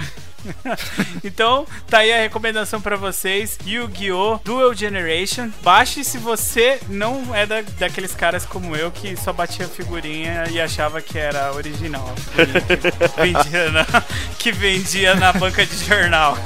[1.21, 4.39] Então, tá aí a recomendação pra vocês: Yu-Gi-Oh!
[4.41, 5.49] Dual Generation.
[5.61, 10.61] Baixe se você não é da, daqueles caras como eu que só batia figurinha e
[10.61, 12.15] achava que era original.
[12.35, 13.85] Que vendia na,
[14.39, 16.37] que vendia na banca de jornal.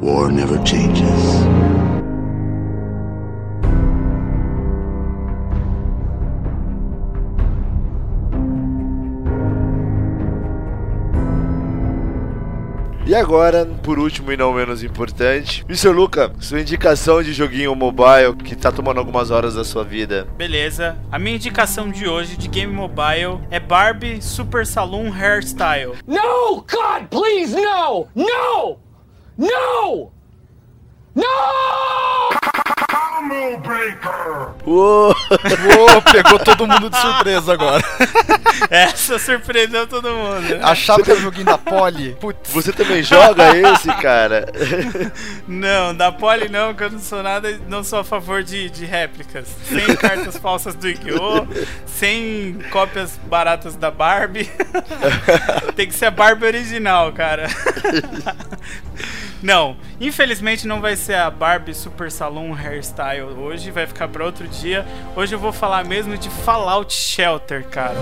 [0.00, 1.58] War never changes.
[13.08, 15.88] E agora, por último e não menos importante, Mr.
[15.88, 20.28] Luca, sua indicação de joguinho mobile que tá tomando algumas horas da sua vida.
[20.36, 20.96] Beleza.
[21.10, 25.94] A minha indicação de hoje de game mobile é Barbie Super Saloon Hairstyle.
[26.06, 26.56] No!
[26.56, 28.06] God, please, no!
[28.14, 28.87] No!
[29.38, 30.10] No!
[31.14, 31.24] No!
[34.66, 35.14] Uou!
[35.76, 37.82] Uou, pegou todo mundo de surpresa agora.
[38.70, 40.40] Essa surpreendeu todo mundo.
[40.40, 40.60] né?
[40.62, 42.16] Achava que era o joguinho da Poli.
[42.20, 44.46] Putz, Você também joga esse, cara?
[45.46, 48.84] Não, da Poli não, que eu não sou nada, não sou a favor de, de
[48.84, 49.46] réplicas.
[49.64, 51.46] Sem cartas falsas do Yu-Gi-Oh!
[51.86, 54.50] Sem cópias baratas da Barbie.
[55.76, 57.48] Tem que ser a Barbie original, cara.
[59.42, 64.48] Não, infelizmente não vai ser a Barbie Super Saloon Hairstyle hoje, vai ficar para outro
[64.48, 64.84] dia.
[65.14, 67.98] Hoje eu vou falar mesmo de Fallout Shelter, cara.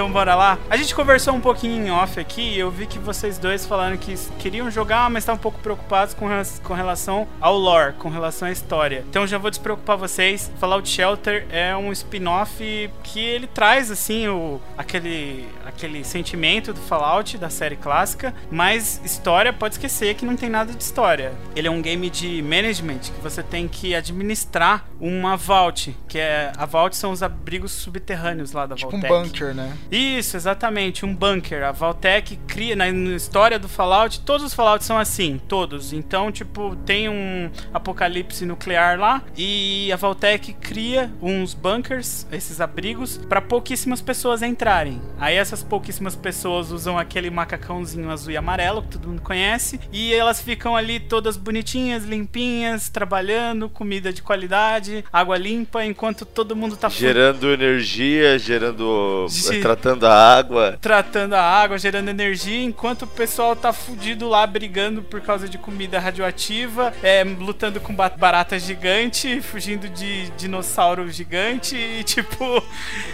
[0.00, 0.58] Então bora lá.
[0.70, 3.98] A gente conversou um pouquinho em off aqui e eu vi que vocês dois falaram
[3.98, 6.26] que queriam jogar, mas estavam um pouco preocupados com,
[6.64, 9.04] com relação ao lore, com relação à história.
[9.10, 10.50] Então já vou despreocupar vocês.
[10.58, 17.36] Fallout Shelter é um spin-off que ele traz assim o aquele aquele sentimento do Fallout
[17.36, 21.32] da série clássica, mas história pode esquecer que não tem nada de história.
[21.54, 26.52] Ele é um game de management que você tem que administrar uma vault, que é
[26.56, 29.30] a vault são os abrigos subterrâneos lá da tipo um Vaultec.
[29.30, 29.76] bunker, né?
[29.90, 31.64] Isso, exatamente, um bunker.
[31.64, 35.92] A Valtech cria, na, história do Fallout, todos os Fallouts são assim, todos.
[35.92, 43.16] Então, tipo, tem um apocalipse nuclear lá e a Valtech cria uns bunkers, esses abrigos,
[43.16, 45.00] para pouquíssimas pessoas entrarem.
[45.18, 50.12] Aí essas pouquíssimas pessoas usam aquele macacãozinho azul e amarelo que todo mundo conhece e
[50.14, 56.76] elas ficam ali todas bonitinhas, limpinhas, trabalhando, comida de qualidade, água limpa, enquanto todo mundo
[56.76, 59.26] tá Gerando energia, gerando.
[59.28, 60.78] Ge- tratando a água.
[60.80, 65.58] tratando a água, gerando energia, enquanto o pessoal tá fudido lá brigando por causa de
[65.58, 72.44] comida radioativa, é, lutando com ba- barata gigante, fugindo de dinossauro gigante e tipo,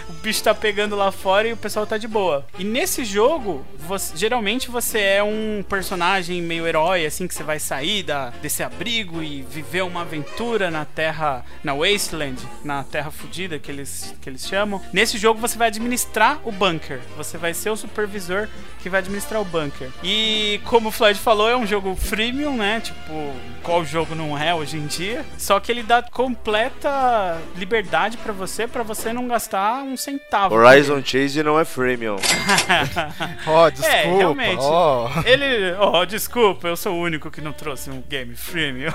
[0.09, 2.45] o bicho tá pegando lá fora e o pessoal tá de boa.
[2.57, 7.59] E nesse jogo, você- geralmente você é um personagem meio herói, assim, que você vai
[7.59, 13.59] sair da, desse abrigo e viver uma aventura na terra, na Wasteland, na terra fudida
[13.59, 14.81] que eles, que eles chamam.
[14.91, 17.01] Nesse jogo você vai administrar o bunker.
[17.17, 18.47] Você vai ser o supervisor
[18.79, 19.89] que vai administrar o bunker.
[20.01, 22.79] E como o Floyd falou, é um jogo freemium, né?
[22.79, 25.25] Tipo, qual jogo não é hoje em dia?
[25.37, 30.55] Só que ele dá completa liberdade pra você, pra você não gastar um centavo.
[30.55, 32.15] Horizon Chase não é freemium.
[33.45, 33.93] Ó, desculpa.
[33.93, 34.61] É, realmente.
[34.61, 35.09] ó.
[35.25, 35.75] Ele.
[35.81, 38.93] Oh, desculpa, eu sou o único que não trouxe um game freemium.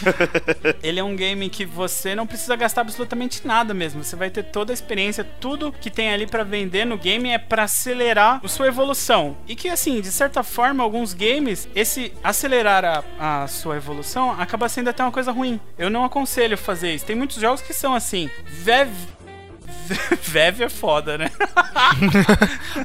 [0.82, 4.04] Ele é um game que você não precisa gastar absolutamente nada mesmo.
[4.04, 7.38] Você vai ter toda a experiência, tudo que tem ali pra vender no game é
[7.38, 9.36] pra acelerar a sua evolução.
[9.46, 14.68] E que, assim, de certa forma, alguns games, esse acelerar a, a sua evolução acaba
[14.68, 15.60] sendo até uma coisa ruim.
[15.78, 17.04] Eu não aconselho fazer isso.
[17.04, 18.30] Tem muitos jogos que são assim.
[18.46, 18.90] Vev.
[20.22, 21.30] Vev é foda, né?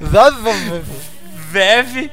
[1.51, 2.09] Vev,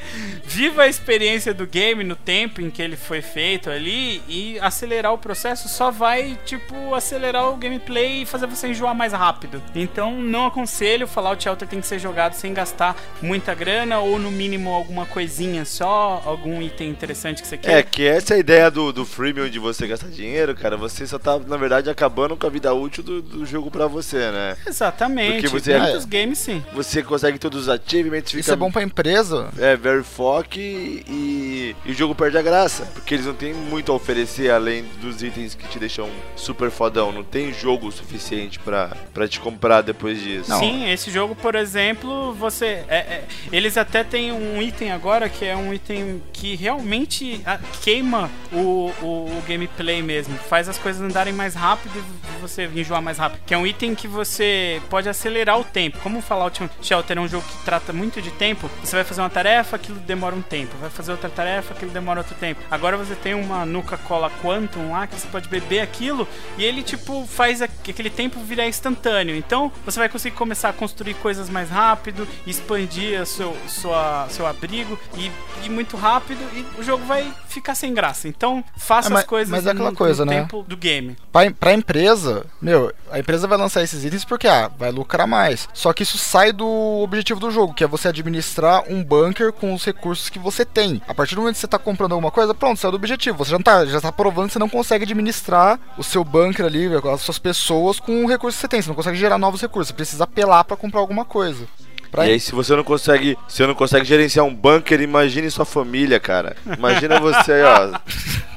[0.49, 5.13] viva a experiência do game no tempo em que ele foi feito ali e acelerar
[5.13, 9.63] o processo só vai, tipo, acelerar o gameplay e fazer você enjoar mais rápido.
[9.75, 14.31] Então, não aconselho, Fallout Shelter tem que ser jogado sem gastar muita grana ou no
[14.31, 17.83] mínimo alguma coisinha só, algum item interessante que você É, quer.
[17.85, 20.77] que essa é a ideia do, do freemium de você gastar dinheiro, cara.
[20.79, 24.31] Você só tá, na verdade, acabando com a vida útil do, do jogo pra você,
[24.31, 24.57] né?
[24.67, 25.43] Exatamente.
[25.43, 26.65] Porque você- Muitos games sim.
[26.73, 29.49] Você consegue todos os achievements, fica Isso é bom pra empresa.
[29.59, 30.03] É, very
[30.39, 32.85] fuck e, e o jogo perde a graça.
[32.87, 37.13] Porque eles não têm muito a oferecer além dos itens que te deixam super fodão.
[37.13, 40.57] Não tem jogo suficiente pra, pra te comprar depois disso.
[40.59, 42.85] Sim, esse jogo, por exemplo, você.
[42.89, 47.59] é- é, eles até têm um item agora que é um item que realmente ah,
[47.83, 49.05] queima o, o,
[49.39, 50.37] o gameplay mesmo.
[50.37, 53.41] Faz as coisas andarem mais rápido e você enjoar mais rápido.
[53.47, 55.99] Que é um item que você pode acelerar o tempo.
[56.01, 59.21] Como o Fallout Shelter é um jogo que trata muito de tempo, você vai fazer
[59.21, 60.77] uma tarefa, aquilo demora um tempo.
[60.81, 62.61] Vai fazer outra tarefa, aquilo demora outro tempo.
[62.71, 67.27] Agora você tem uma Nuka-Cola Quantum lá que você pode beber aquilo e ele, tipo,
[67.27, 69.35] faz aqu- aquele tempo virar instantâneo.
[69.37, 74.99] Então você vai conseguir começar a construir coisas mais rápido, expandir seu, sua, seu abrigo
[75.17, 75.31] e
[75.65, 78.29] ir muito rápido e o jogo vai ficar sem graça.
[78.29, 80.41] Então faça É, mas- as coisas mas é aquela no, coisa, no né?
[80.41, 81.17] tempo do game.
[81.33, 85.69] Pra, pra empresa, meu, a empresa vai lançar esses itens porque, ah, vai lucrar mais.
[85.73, 86.67] Só que isso sai do
[87.03, 91.01] objetivo do jogo, que é você administrar um bunker com os recursos que você tem.
[91.07, 93.39] A partir do momento que você tá comprando alguma coisa, pronto, saiu do objetivo.
[93.39, 96.89] Você já tá, já tá provando que você não consegue administrar o seu bunker ali,
[97.13, 98.83] as suas pessoas com o recurso que você tem.
[98.83, 99.89] Você não consegue gerar novos recursos.
[99.89, 101.67] Você precisa apelar pra comprar alguma coisa.
[102.11, 105.51] Pra E aí, se você não consegue, se você não consegue gerenciar um bunker, imagine
[105.51, 106.57] sua família, cara.
[106.77, 107.99] Imagina você, ó.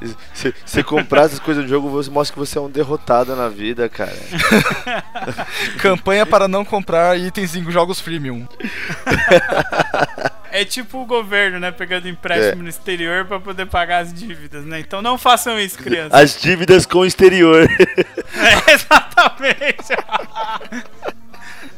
[0.34, 3.50] Se você comprar essas coisas do jogo, você mostra que você é um derrotado na
[3.50, 4.18] vida, cara.
[5.78, 8.48] Campanha para não comprar itens em jogos freemium.
[10.52, 11.72] É tipo o governo, né?
[11.72, 12.64] Pegando empréstimo É.
[12.64, 14.80] no exterior pra poder pagar as dívidas, né?
[14.80, 16.14] Então não façam isso, crianças.
[16.14, 17.68] As dívidas com o exterior.
[18.34, 19.94] É, exatamente.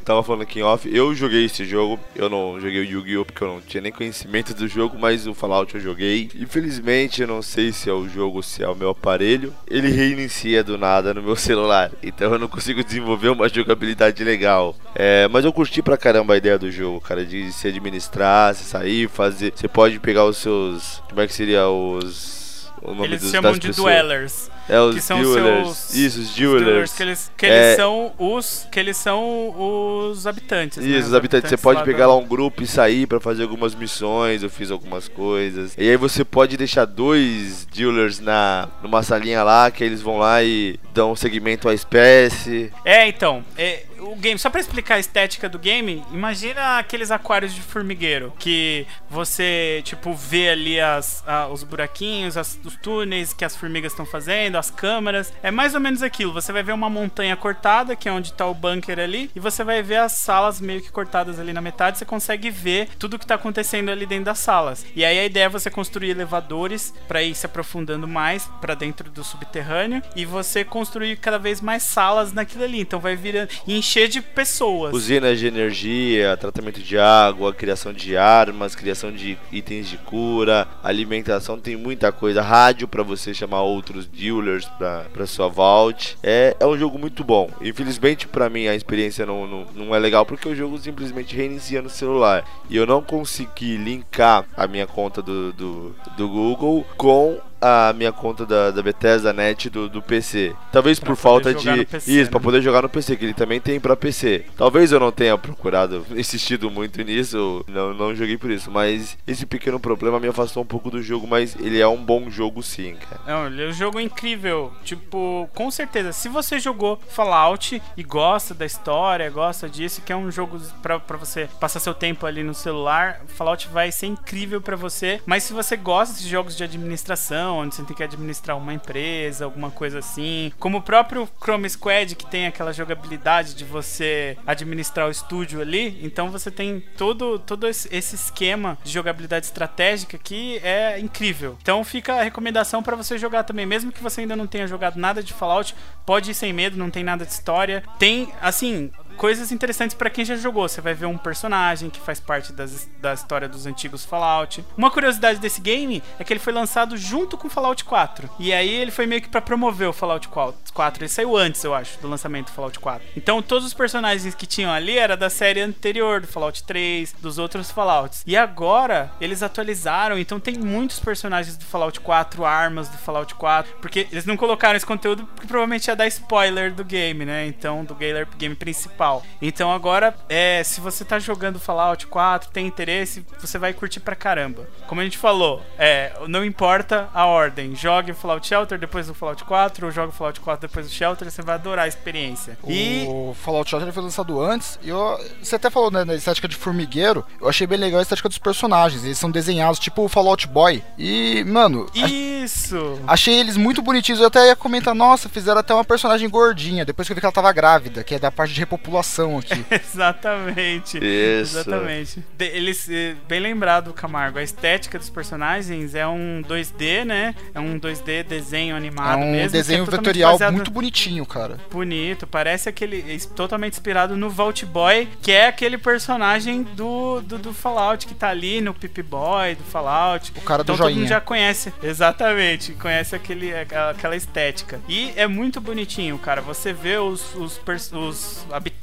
[0.04, 3.26] Tava falando aqui em off, eu joguei esse jogo, eu não joguei o Yu-Gi-Oh!
[3.26, 6.30] porque eu não tinha nem conhecimento do jogo, mas o Fallout eu joguei.
[6.36, 9.54] Infelizmente, eu não sei se é o jogo ou se é o meu aparelho.
[9.68, 14.76] Ele reinicia do nada no meu celular, então eu não consigo desenvolver uma jogabilidade legal.
[14.96, 18.66] É, mas eu curti pra caramba a ideia do jogo, cara, de se administrar, se
[18.66, 19.54] sair, fazer.
[19.56, 21.02] Você pode pegar os seus.
[21.10, 22.43] Como é que seria os.
[22.86, 24.52] O nome Eles dos, chamam de pessoas?
[24.68, 25.68] É, os que são duelers.
[25.78, 26.94] seus- Isso, os Os duelers.
[26.94, 27.66] Que eles, que É.
[27.68, 28.68] eles são os.
[28.72, 30.78] Que eles são os habitantes.
[30.78, 30.88] né?
[30.90, 31.50] Isso, os habitantes.
[31.50, 34.44] Você pode pegar lá um grupo e sair pra fazer algumas missões.
[34.44, 35.74] Eu fiz algumas coisas.
[35.78, 40.44] E aí você pode deixar dois dealers na numa salinha lá que eles vão lá
[40.44, 42.72] e dão segmento à espécie.
[42.84, 43.44] É, então.
[43.58, 48.34] é, o game, só pra explicar a estética do game, imagina aqueles aquários de formigueiro
[48.40, 53.92] que você, tipo, vê ali as, a- os buraquinhos, as- os túneis que as formigas
[53.92, 55.32] estão fazendo, as câmaras.
[55.42, 56.34] É mais ou menos aquilo.
[56.34, 59.64] Você vai ver uma montanha cortada, que é onde tá o bunker ali, e você
[59.64, 61.98] vai ver as salas meio que cortadas ali na metade.
[61.98, 64.86] Você consegue ver tudo que tá acontecendo ali dentro das salas.
[64.96, 69.10] E aí a ideia é você construir elevadores pra ir se aprofundando mais pra dentro
[69.10, 72.80] do subterrâneo e você construir cada vez mais salas naquilo ali.
[72.82, 73.50] Então vai virando
[73.94, 74.94] encher de pessoas.
[74.94, 81.60] Usinas de energia, tratamento de água, criação de armas, criação de itens de cura, alimentação,
[81.60, 82.42] tem muita coisa.
[82.42, 86.18] Rádio pra você chamar outros dealers pra, pra sua vault.
[86.24, 87.50] É, é um jogo muito bom.
[87.62, 91.82] Infelizmente, pra mim, a experiência não, não, não é legal porque o jogo simplesmente reinicia
[91.82, 92.44] no celular.
[92.70, 98.12] E eu não consegui linkar a minha conta do, do, do Google com a minha
[98.12, 100.54] conta da, da Bethesda Net do, do PC.
[100.70, 101.86] Talvez por poder falta de.
[101.86, 102.30] PC, Isso, né?
[102.30, 104.46] pra poder jogar no PC, que ele também tem pra PC.
[104.58, 109.46] Talvez eu não tenha procurado, insistido muito nisso, não, não joguei por isso, mas esse
[109.46, 112.96] pequeno problema me afastou um pouco do jogo, mas ele é um bom jogo sim,
[112.96, 113.22] cara.
[113.26, 114.74] Não, ele é um jogo incrível.
[114.84, 120.16] Tipo, com certeza, se você jogou Fallout e gosta da história, gosta disso, que é
[120.16, 124.62] um jogo pra, pra você passar seu tempo ali no celular, Fallout vai ser incrível
[124.62, 125.22] pra você.
[125.26, 129.46] Mas se você gosta de jogos de administração, onde você tem que administrar uma empresa,
[129.46, 135.08] alguma coisa assim, como o próprio Chrome Squad, que tem aquela jogabilidade de você administrar
[135.08, 141.00] o estúdio ali, então você tem todo, todo esse esquema de jogabilidade estratégica que é
[141.00, 141.58] incrível.
[141.62, 144.98] Então fica a recomendação pra você jogar também, mesmo que você ainda não tenha jogado
[144.98, 145.76] nada de Fallout,
[146.06, 147.84] pode ir sem medo, não tem nada de história.
[147.98, 150.68] Tem, assim, coisas interessantes pra quem já jogou.
[150.68, 154.64] Você vai ver um personagem que faz parte das, da história dos antigos Fallout.
[154.78, 158.30] Uma curiosidade desse game é que ele foi lançado junto com Fallout 4.
[158.40, 161.04] E aí ele foi meio que pra promover o Fallout 4.
[161.04, 163.08] Ele saiu antes, eu acho, do lançamento do Fallout 4.
[163.16, 167.38] Então todos os personagens que tinham ali era da série anterior, do Fallout 3, dos
[167.38, 168.24] outros Fallouts.
[168.26, 173.76] E agora eles atualizaram, então tem muitos personagens do Fallout 4, armas do Fallout 4,
[173.82, 177.46] porque eles não colocaram esse conteúdo porque provavelmente ia dar spoiler do game, né?
[177.48, 178.56] Então, do game, game
[179.04, 179.24] principal.
[179.42, 184.16] Então agora, é, se você tá jogando Fallout 4, tem interesse, você vai curtir pra
[184.16, 184.68] caramba.
[184.88, 189.14] Como a gente falou, é, não importa a ordem, jogue o Fallout Shelter depois do
[189.14, 192.58] Fallout 4, ou jogue o Fallout 4 depois do Shelter, você vai adorar a experiência.
[192.68, 196.48] E O Fallout Shelter foi lançado antes e eu, você até falou né, da estética
[196.48, 197.26] de formigueiro.
[197.42, 199.04] Eu achei bem legal a estética dos personagens.
[199.04, 200.82] Eles são desenhados tipo o Fallout Boy.
[200.98, 203.00] E, mano, a- isso!
[203.08, 204.22] achei eles muito bonitinhos.
[204.22, 206.86] Eu até ia comentar, nossa, fizeram até uma personagem gordinha.
[206.86, 209.66] Depois que eu vi que ela tava grávida, que é da parte de repopulação aqui.
[209.72, 210.98] Exatamente.
[210.98, 211.58] Isso.
[211.60, 212.24] Exatamente.
[212.38, 217.36] De- eles, eh, bem lembrado, Camargo, a estética dos personagens é um 2D, né?
[217.54, 219.48] É um 2D desenho é animado um mesmo.
[219.48, 221.58] é desenho totalmente vetorial baseado- muito bonitinho, cara.
[221.72, 227.38] bonito, parece aquele es- totalmente inspirado no Vault Boy, que é aquele personagem do, do,
[227.38, 230.32] do Fallout que tá ali no Pip Boy do Fallout.
[230.36, 231.00] O cara do então todo joinha.
[231.00, 234.80] mundo já conhece, exatamente, conhece aquele, aquela, aquela estética.
[234.88, 236.42] E é muito bonitinho, cara.
[236.42, 237.60] Você vê os, os,
[237.94, 238.83] os habitantes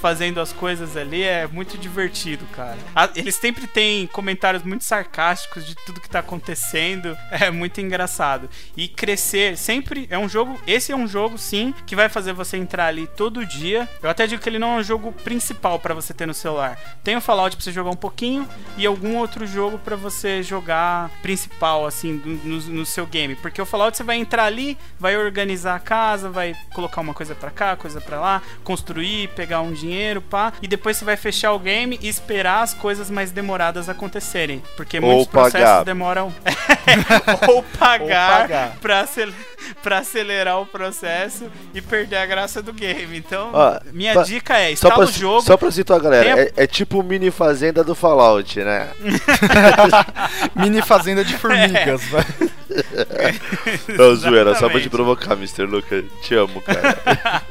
[0.00, 2.78] fazendo as coisas ali, é muito divertido, cara.
[2.96, 8.48] A- eles sempre têm comentários muito sarcásticos de tudo que tá acontecendo, é muito engraçado.
[8.74, 12.56] E crescer sempre é um jogo, esse é um jogo sim que vai fazer você
[12.56, 13.86] entrar ali todo dia.
[14.02, 16.78] Eu até digo que ele não é um jogo principal pra você ter no celular.
[17.04, 18.48] Tem o Fallout pra você jogar um pouquinho
[18.78, 23.66] e algum outro jogo pra você jogar principal assim no, no seu game, porque o
[23.66, 27.76] Fallout você vai entrar ali, vai organizar a casa, vai colocar uma coisa pra cá,
[27.76, 31.98] coisa pra lá, construir, pegar um dinheiro, pá, e depois você vai fechar o game
[32.02, 35.84] e esperar as coisas mais demoradas acontecerem, porque Ou muitos processos pagar.
[35.84, 36.32] demoram
[37.48, 38.76] ou pagar, pagar.
[38.80, 39.32] Pra, acel-
[39.82, 43.16] pra acelerar o processo e perder a graça do game.
[43.16, 46.02] Então, Ó, minha pra- dica é, Só instala pra, o jogo, só pra situar a
[46.02, 48.88] galera, é, é tipo mini fazenda do Fallout, né?
[50.54, 52.24] Mini fazenda de formigas, vai.
[53.96, 55.64] Não, zoeira, só pra te provocar, Mr.
[55.66, 56.04] Luca.
[56.22, 57.42] Te amo, cara.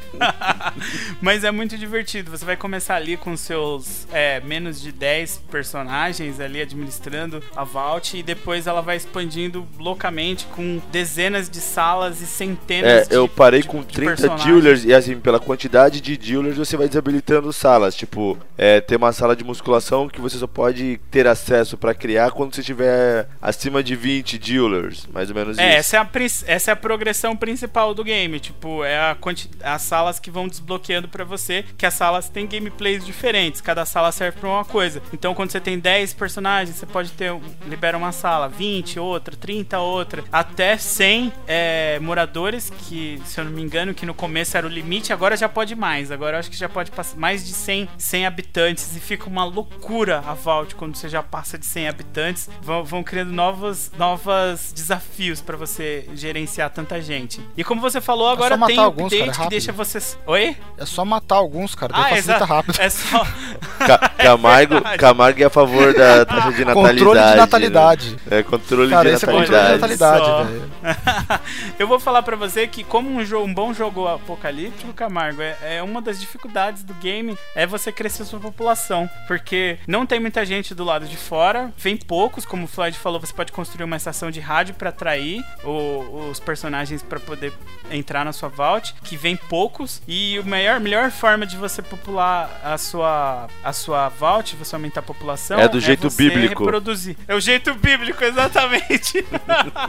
[1.20, 2.30] Mas é muito divertido.
[2.30, 8.16] Você vai começar ali com seus é, menos de 10 personagens ali administrando a Vault
[8.16, 13.28] e depois ela vai expandindo loucamente com dezenas de salas e centenas É, de eu
[13.28, 14.44] parei de- com de 30 personagens.
[14.46, 17.94] dealers e assim, pela quantidade de dealers você vai desabilitando salas.
[17.94, 22.30] Tipo, é, tem uma sala de musculação que você só pode ter acesso pra criar
[22.32, 25.78] quando você tiver acima de 20 dealers, mais ou menos É, isso.
[25.78, 26.08] essa é, a,
[26.52, 28.40] essa é a progressão principal do game.
[28.40, 32.26] Tipo, é a, quanti- a sala salas que vão desbloqueando pra você, que as salas
[32.28, 35.02] têm gameplays diferentes, cada sala serve pra uma coisa.
[35.12, 37.30] Então quando você tem 10 personagens, você pode ter
[37.68, 43.52] libera uma sala, 20 outra, 30 outra, até 100 é, moradores que, se eu não
[43.52, 46.10] me engano, que no começo era o limite, agora já pode mais.
[46.10, 49.44] Agora eu acho que já pode passar mais de 100, 100 habitantes e fica uma
[49.44, 52.48] loucura a Vault quando você já passa de 100 habitantes.
[52.62, 54.99] Vão, vão criando novos, novos desafios
[55.44, 57.40] pra você gerenciar tanta gente.
[57.56, 59.98] E como você falou, agora só matar tem alguns, update cara, é que deixa você.
[60.26, 60.56] Oi?
[60.78, 61.92] É só matar alguns, cara.
[61.94, 62.44] Ah, facilita exato.
[62.44, 62.80] rápido.
[62.80, 63.26] É só.
[63.86, 64.98] Ca- Camargo, verdade.
[64.98, 66.98] Camargo é a favor da taxa de natalidade.
[66.98, 67.36] Controle de né?
[67.36, 68.16] natalidade.
[68.30, 70.20] É, controle Cara, de esse é controle de natalidade.
[70.20, 71.40] natalidade, velho.
[71.78, 75.56] eu vou falar pra você que como um, jogo, um bom jogo apocalíptico, Camargo, é,
[75.62, 80.44] é uma das dificuldades do game é você crescer sua população, porque não tem muita
[80.44, 83.96] gente do lado de fora, vem poucos, como o Floyd falou, você pode construir uma
[83.96, 87.52] estação de rádio pra atrair o- os personagens pra poder
[87.90, 92.60] entrar na sua vault, que vem poucos e a melhor, melhor forma de você popular
[92.62, 96.62] a sua a sua vault, você aumentar a população É do jeito você bíblico.
[96.64, 97.16] reproduzir.
[97.26, 99.24] É o jeito bíblico, exatamente.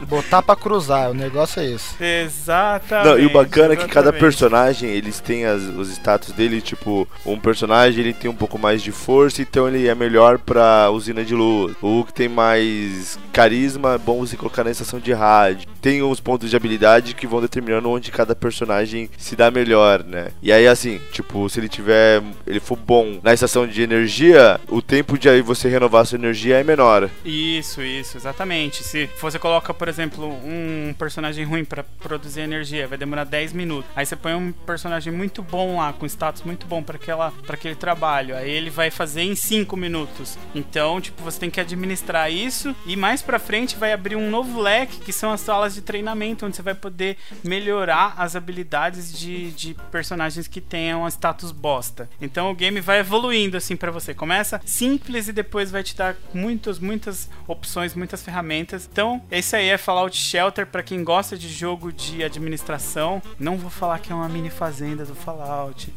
[0.08, 1.94] Botar pra cruzar, o negócio é esse.
[2.02, 3.08] Exatamente.
[3.08, 4.20] Não, e o bacana é que cada exatamente.
[4.20, 8.82] personagem, eles têm as- os status dele, tipo, um personagem ele tem um pouco mais
[8.82, 11.76] de força, então ele é melhor pra usina de luz.
[11.80, 15.68] O que tem mais carisma, é bom você colocar na estação de rádio.
[15.80, 20.28] Tem os pontos de habilidade que vão determinando onde cada personagem se dá melhor, né?
[20.42, 24.82] E aí, assim, tipo, se ele tiver, ele for bom na estação de energia, o
[24.82, 27.08] tempo de aí você renovar sua energia é menor.
[27.24, 28.84] Isso, isso, exatamente.
[28.84, 33.90] Se você coloca, por exemplo, um personagem ruim pra produzir energia, vai demorar 10 minutos.
[33.96, 37.54] Aí você põe um personagem muito bom lá, com status muito bom pra aquela para
[37.54, 38.36] aquele trabalho.
[38.36, 40.38] Aí ele vai fazer em 5 minutos.
[40.54, 44.60] Então, tipo, você tem que administrar isso e mais pra frente vai abrir um novo
[44.60, 49.50] leque, que são as salas de treinamento, onde você vai poder melhorar as habilidades de,
[49.52, 52.08] de personagens que tenham status bosta.
[52.20, 54.14] Então o game vai evoluindo assim pra você.
[54.14, 58.88] Começa simples e depois vai te dar muitas, muitas opções, muitas ferramentas.
[58.90, 63.22] Então, esse aí é Fallout Shelter pra quem gosta de jogo de administração.
[63.38, 65.92] Não vou falar que é uma mini fazenda do Fallout.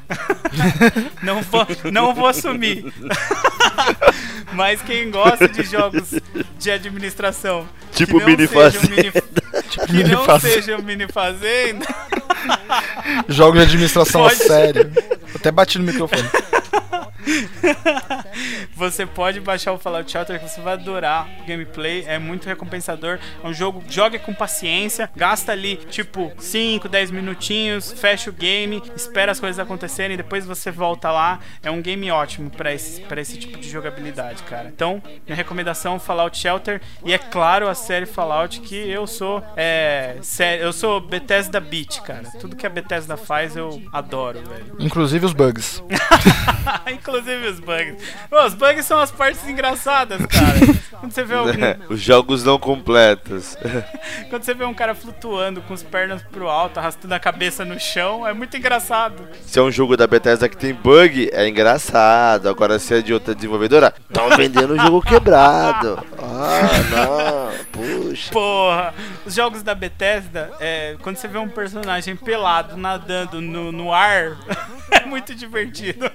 [1.23, 2.85] não vou, não vou assumir.
[4.53, 6.13] Mas quem gosta de jogos
[6.57, 8.35] de administração, Tipo que não
[8.79, 8.95] fazenda.
[8.95, 9.11] mini-
[9.85, 10.53] que mini não fazenda.
[10.61, 11.85] sejam mini fazenda,
[13.29, 14.41] Jogos de administração Pode.
[14.41, 14.91] a sério.
[15.35, 16.23] Até bati no microfone.
[18.75, 23.19] você pode baixar o Fallout Shelter que você vai adorar o gameplay, é muito recompensador.
[23.43, 28.81] É um jogo, joga com paciência, gasta ali tipo 5, 10 minutinhos, fecha o game,
[28.95, 31.39] espera as coisas acontecerem, depois você volta lá.
[31.63, 34.67] É um game ótimo pra esse, pra esse tipo de jogabilidade, cara.
[34.67, 40.17] Então, minha recomendação Fallout Shelter e é claro a série Fallout que eu sou é,
[40.59, 42.29] eu sou Bethesda Beat, cara.
[42.39, 44.75] Tudo que a Bethesda faz eu adoro, velho.
[44.79, 45.83] Inclusive os bugs.
[46.91, 47.95] Inclusive os bugs.
[48.29, 50.55] Pô, os bugs são as partes engraçadas, cara.
[50.99, 51.51] Quando você vê algum,
[51.89, 53.57] Os jogos não completos.
[54.29, 57.79] quando você vê um cara flutuando com as pernas pro alto, arrastando a cabeça no
[57.79, 59.27] chão, é muito engraçado.
[59.45, 62.49] Se é um jogo da Bethesda que tem bug, é engraçado.
[62.49, 66.03] Agora, se é de outra desenvolvedora, estão vendendo o jogo quebrado.
[66.17, 67.65] Ah, não.
[67.71, 68.31] Puxa.
[68.31, 68.93] Porra,
[69.25, 74.37] os jogos da Bethesda, é, quando você vê um personagem pelado nadando no, no ar,
[74.91, 76.09] é muito divertido.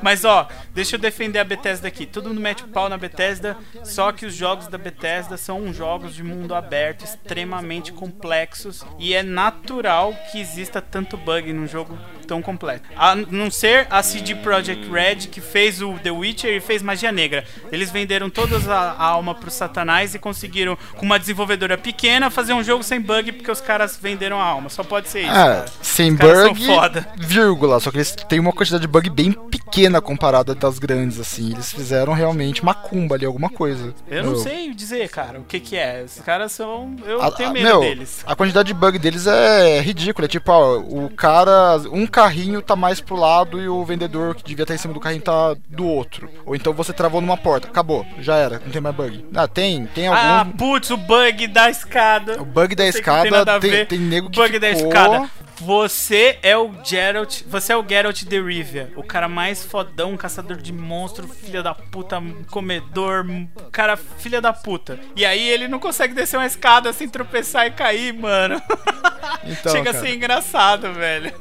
[0.00, 2.06] Mas ó, deixa eu defender a Bethesda aqui.
[2.06, 6.14] Todo mundo mete o pau na Bethesda, só que os jogos da Bethesda são jogos
[6.14, 12.40] de mundo aberto, extremamente complexos, e é natural que exista tanto bug num jogo tão
[12.42, 12.88] completo.
[12.96, 17.12] A não ser a CD Projekt Red, que fez o The Witcher e fez Magia
[17.12, 17.44] Negra.
[17.70, 22.52] Eles venderam toda a, a alma pro Satanás e conseguiram, com uma desenvolvedora pequena, fazer
[22.52, 24.68] um jogo sem bug porque os caras venderam a alma.
[24.68, 25.30] Só pode ser isso.
[25.32, 27.06] Ah, sem bug, foda.
[27.18, 27.80] vírgula.
[27.80, 31.52] Só que eles têm uma quantidade de bug bem pequena comparada das grandes, assim.
[31.52, 33.94] Eles fizeram realmente macumba ali, alguma coisa.
[34.08, 36.02] Eu não sei dizer, cara, o que que é.
[36.04, 36.94] Os caras são.
[37.06, 38.22] Eu a- tenho a- medo meu, deles.
[38.26, 40.26] A quantidade de bug deles é ridícula.
[40.26, 41.76] É tipo, ó, o cara.
[41.92, 45.00] Um carrinho tá mais pro lado e o vendedor que devia estar em cima do
[45.00, 46.28] carrinho tá do outro.
[46.44, 47.66] Ou então você travou numa porta.
[47.66, 49.24] Acabou, já era, não tem mais bug.
[49.34, 50.20] Ah, tem, tem algum.
[50.20, 52.40] Ah, putz, o bug da escada.
[52.40, 53.86] o bug da tem escada tem, ver.
[53.86, 54.88] tem nego que bug da ficou...
[54.88, 55.30] escada.
[55.64, 57.42] Você é o Geralt.
[57.46, 58.92] Você é o Geralt de Rivia.
[58.96, 63.24] O cara mais fodão, caçador de monstro, filha da puta, comedor.
[63.70, 64.98] Cara, filha da puta.
[65.14, 68.60] E aí ele não consegue descer uma escada sem tropeçar e cair, mano.
[69.44, 70.04] Então, Chega a cara.
[70.06, 71.32] ser engraçado, velho.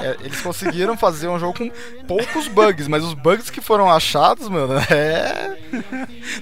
[0.00, 1.70] É, eles conseguiram fazer um jogo com
[2.06, 5.56] poucos bugs, mas os bugs que foram achados, mano, é.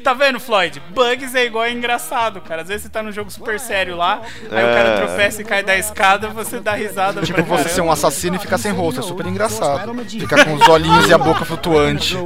[0.02, 0.82] Tá vendo, Floyd?
[0.90, 2.62] Bugs é igual é engraçado, cara.
[2.62, 4.20] Às vezes você tá num jogo super sério lá,
[4.50, 4.96] aí o cara É.
[5.06, 6.85] tropeça e cai da escada, você dá risada.
[7.22, 9.94] Tipo pra você ser um assassino e ficar sem rosto, é super engraçado.
[10.04, 12.16] Ficar com os olhinhos e a boca flutuante.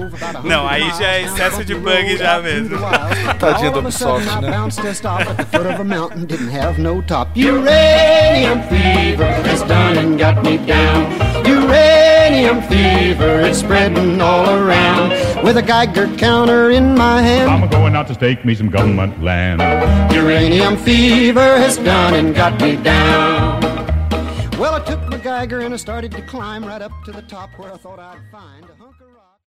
[0.44, 2.78] Não, aí já é excesso de bug já mesmo.
[3.38, 4.50] Tadinha do Ubisoft, né?
[7.36, 11.06] Uranium fever has done and got me down.
[11.46, 15.10] Uranium fever is spreading all around.
[15.44, 17.50] With a Geiger counter in my hand.
[17.50, 19.60] I'm going out to stake me some government land.
[20.12, 23.69] Uranium fever has done and got me down.
[24.60, 27.48] Well, I took my Geiger and I started to climb right up to the top
[27.58, 29.40] where I thought I'd find a hunk of rock.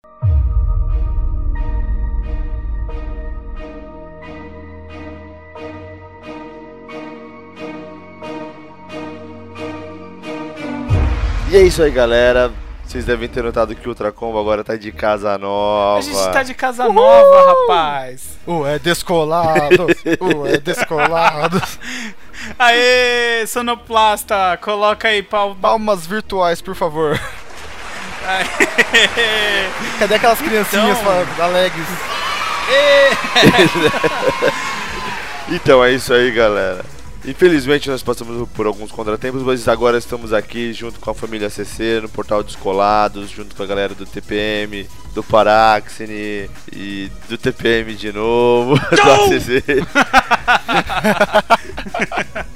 [11.51, 12.51] E é isso aí, galera.
[12.83, 15.99] Vocês devem ter notado que o Ultra Combo agora tá de casa nova.
[15.99, 18.39] A gente tá de casa nova, rapaz.
[18.47, 19.89] Uh, é descolado.
[20.23, 21.61] Uh, é descolado.
[22.59, 25.55] Aê, sonoplasta, coloca aí pau.
[25.55, 27.19] Palmas virtuais, por favor.
[28.27, 28.45] Aê.
[29.99, 31.87] Cadê aquelas criancinhas Então- alegres?
[35.49, 36.85] Então é isso aí, galera.
[37.25, 42.01] Infelizmente nós passamos por alguns contratempos, mas agora estamos aqui junto com a família CC
[42.01, 48.13] no Portal Descolados, junto com a galera do TPM, do Paraxine e do TPM de
[48.13, 49.63] novo, da CC.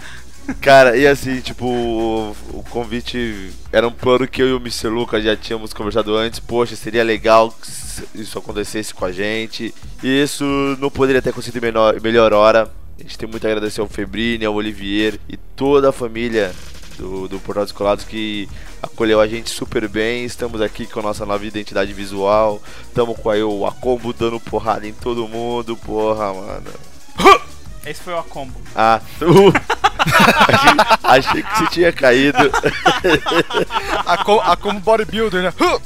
[0.60, 4.88] Cara, e assim, tipo, o, o convite era um plano que eu e o Mr.
[4.88, 6.38] Lucas já tínhamos conversado antes.
[6.38, 9.74] Poxa, seria legal que isso acontecesse com a gente.
[10.02, 10.44] E isso
[10.78, 12.70] não poderia ter acontecido em menor, melhor hora.
[12.98, 16.54] A gente tem muito a agradecer ao Febrini, ao Olivier e toda a família
[16.96, 18.48] do, do Portal Descolados que
[18.82, 20.24] acolheu a gente super bem.
[20.24, 22.62] Estamos aqui com a nossa nova identidade visual.
[22.88, 25.76] Estamos com aí o Acombo dando porrada em todo mundo.
[25.76, 26.70] Porra, mano.
[27.84, 28.58] Esse foi o combo.
[28.74, 29.26] Ah, tu.
[30.48, 30.72] achei,
[31.04, 32.38] achei que você tinha caído.
[34.06, 35.52] A, co a como bodybuilder, né?
[35.60, 35.80] Huh!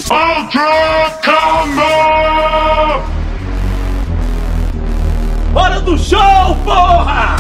[0.10, 1.82] Ultra Combo!
[5.54, 7.36] Hora do show, porra!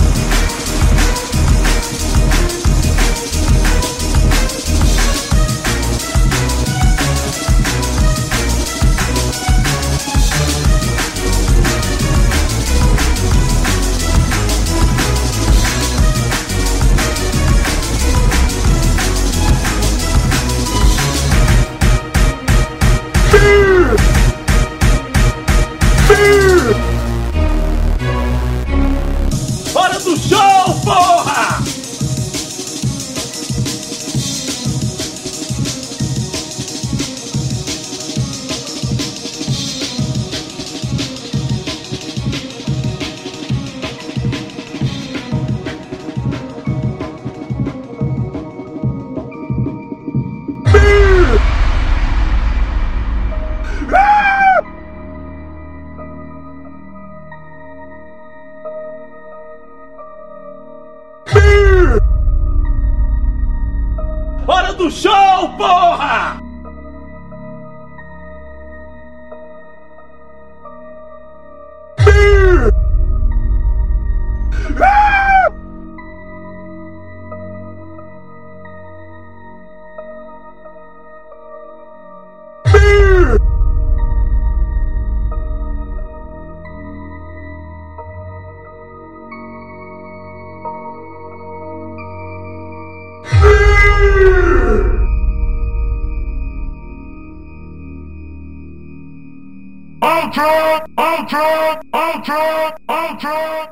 [100.38, 103.64] Ultra, Ultra, Ultra, Ultra.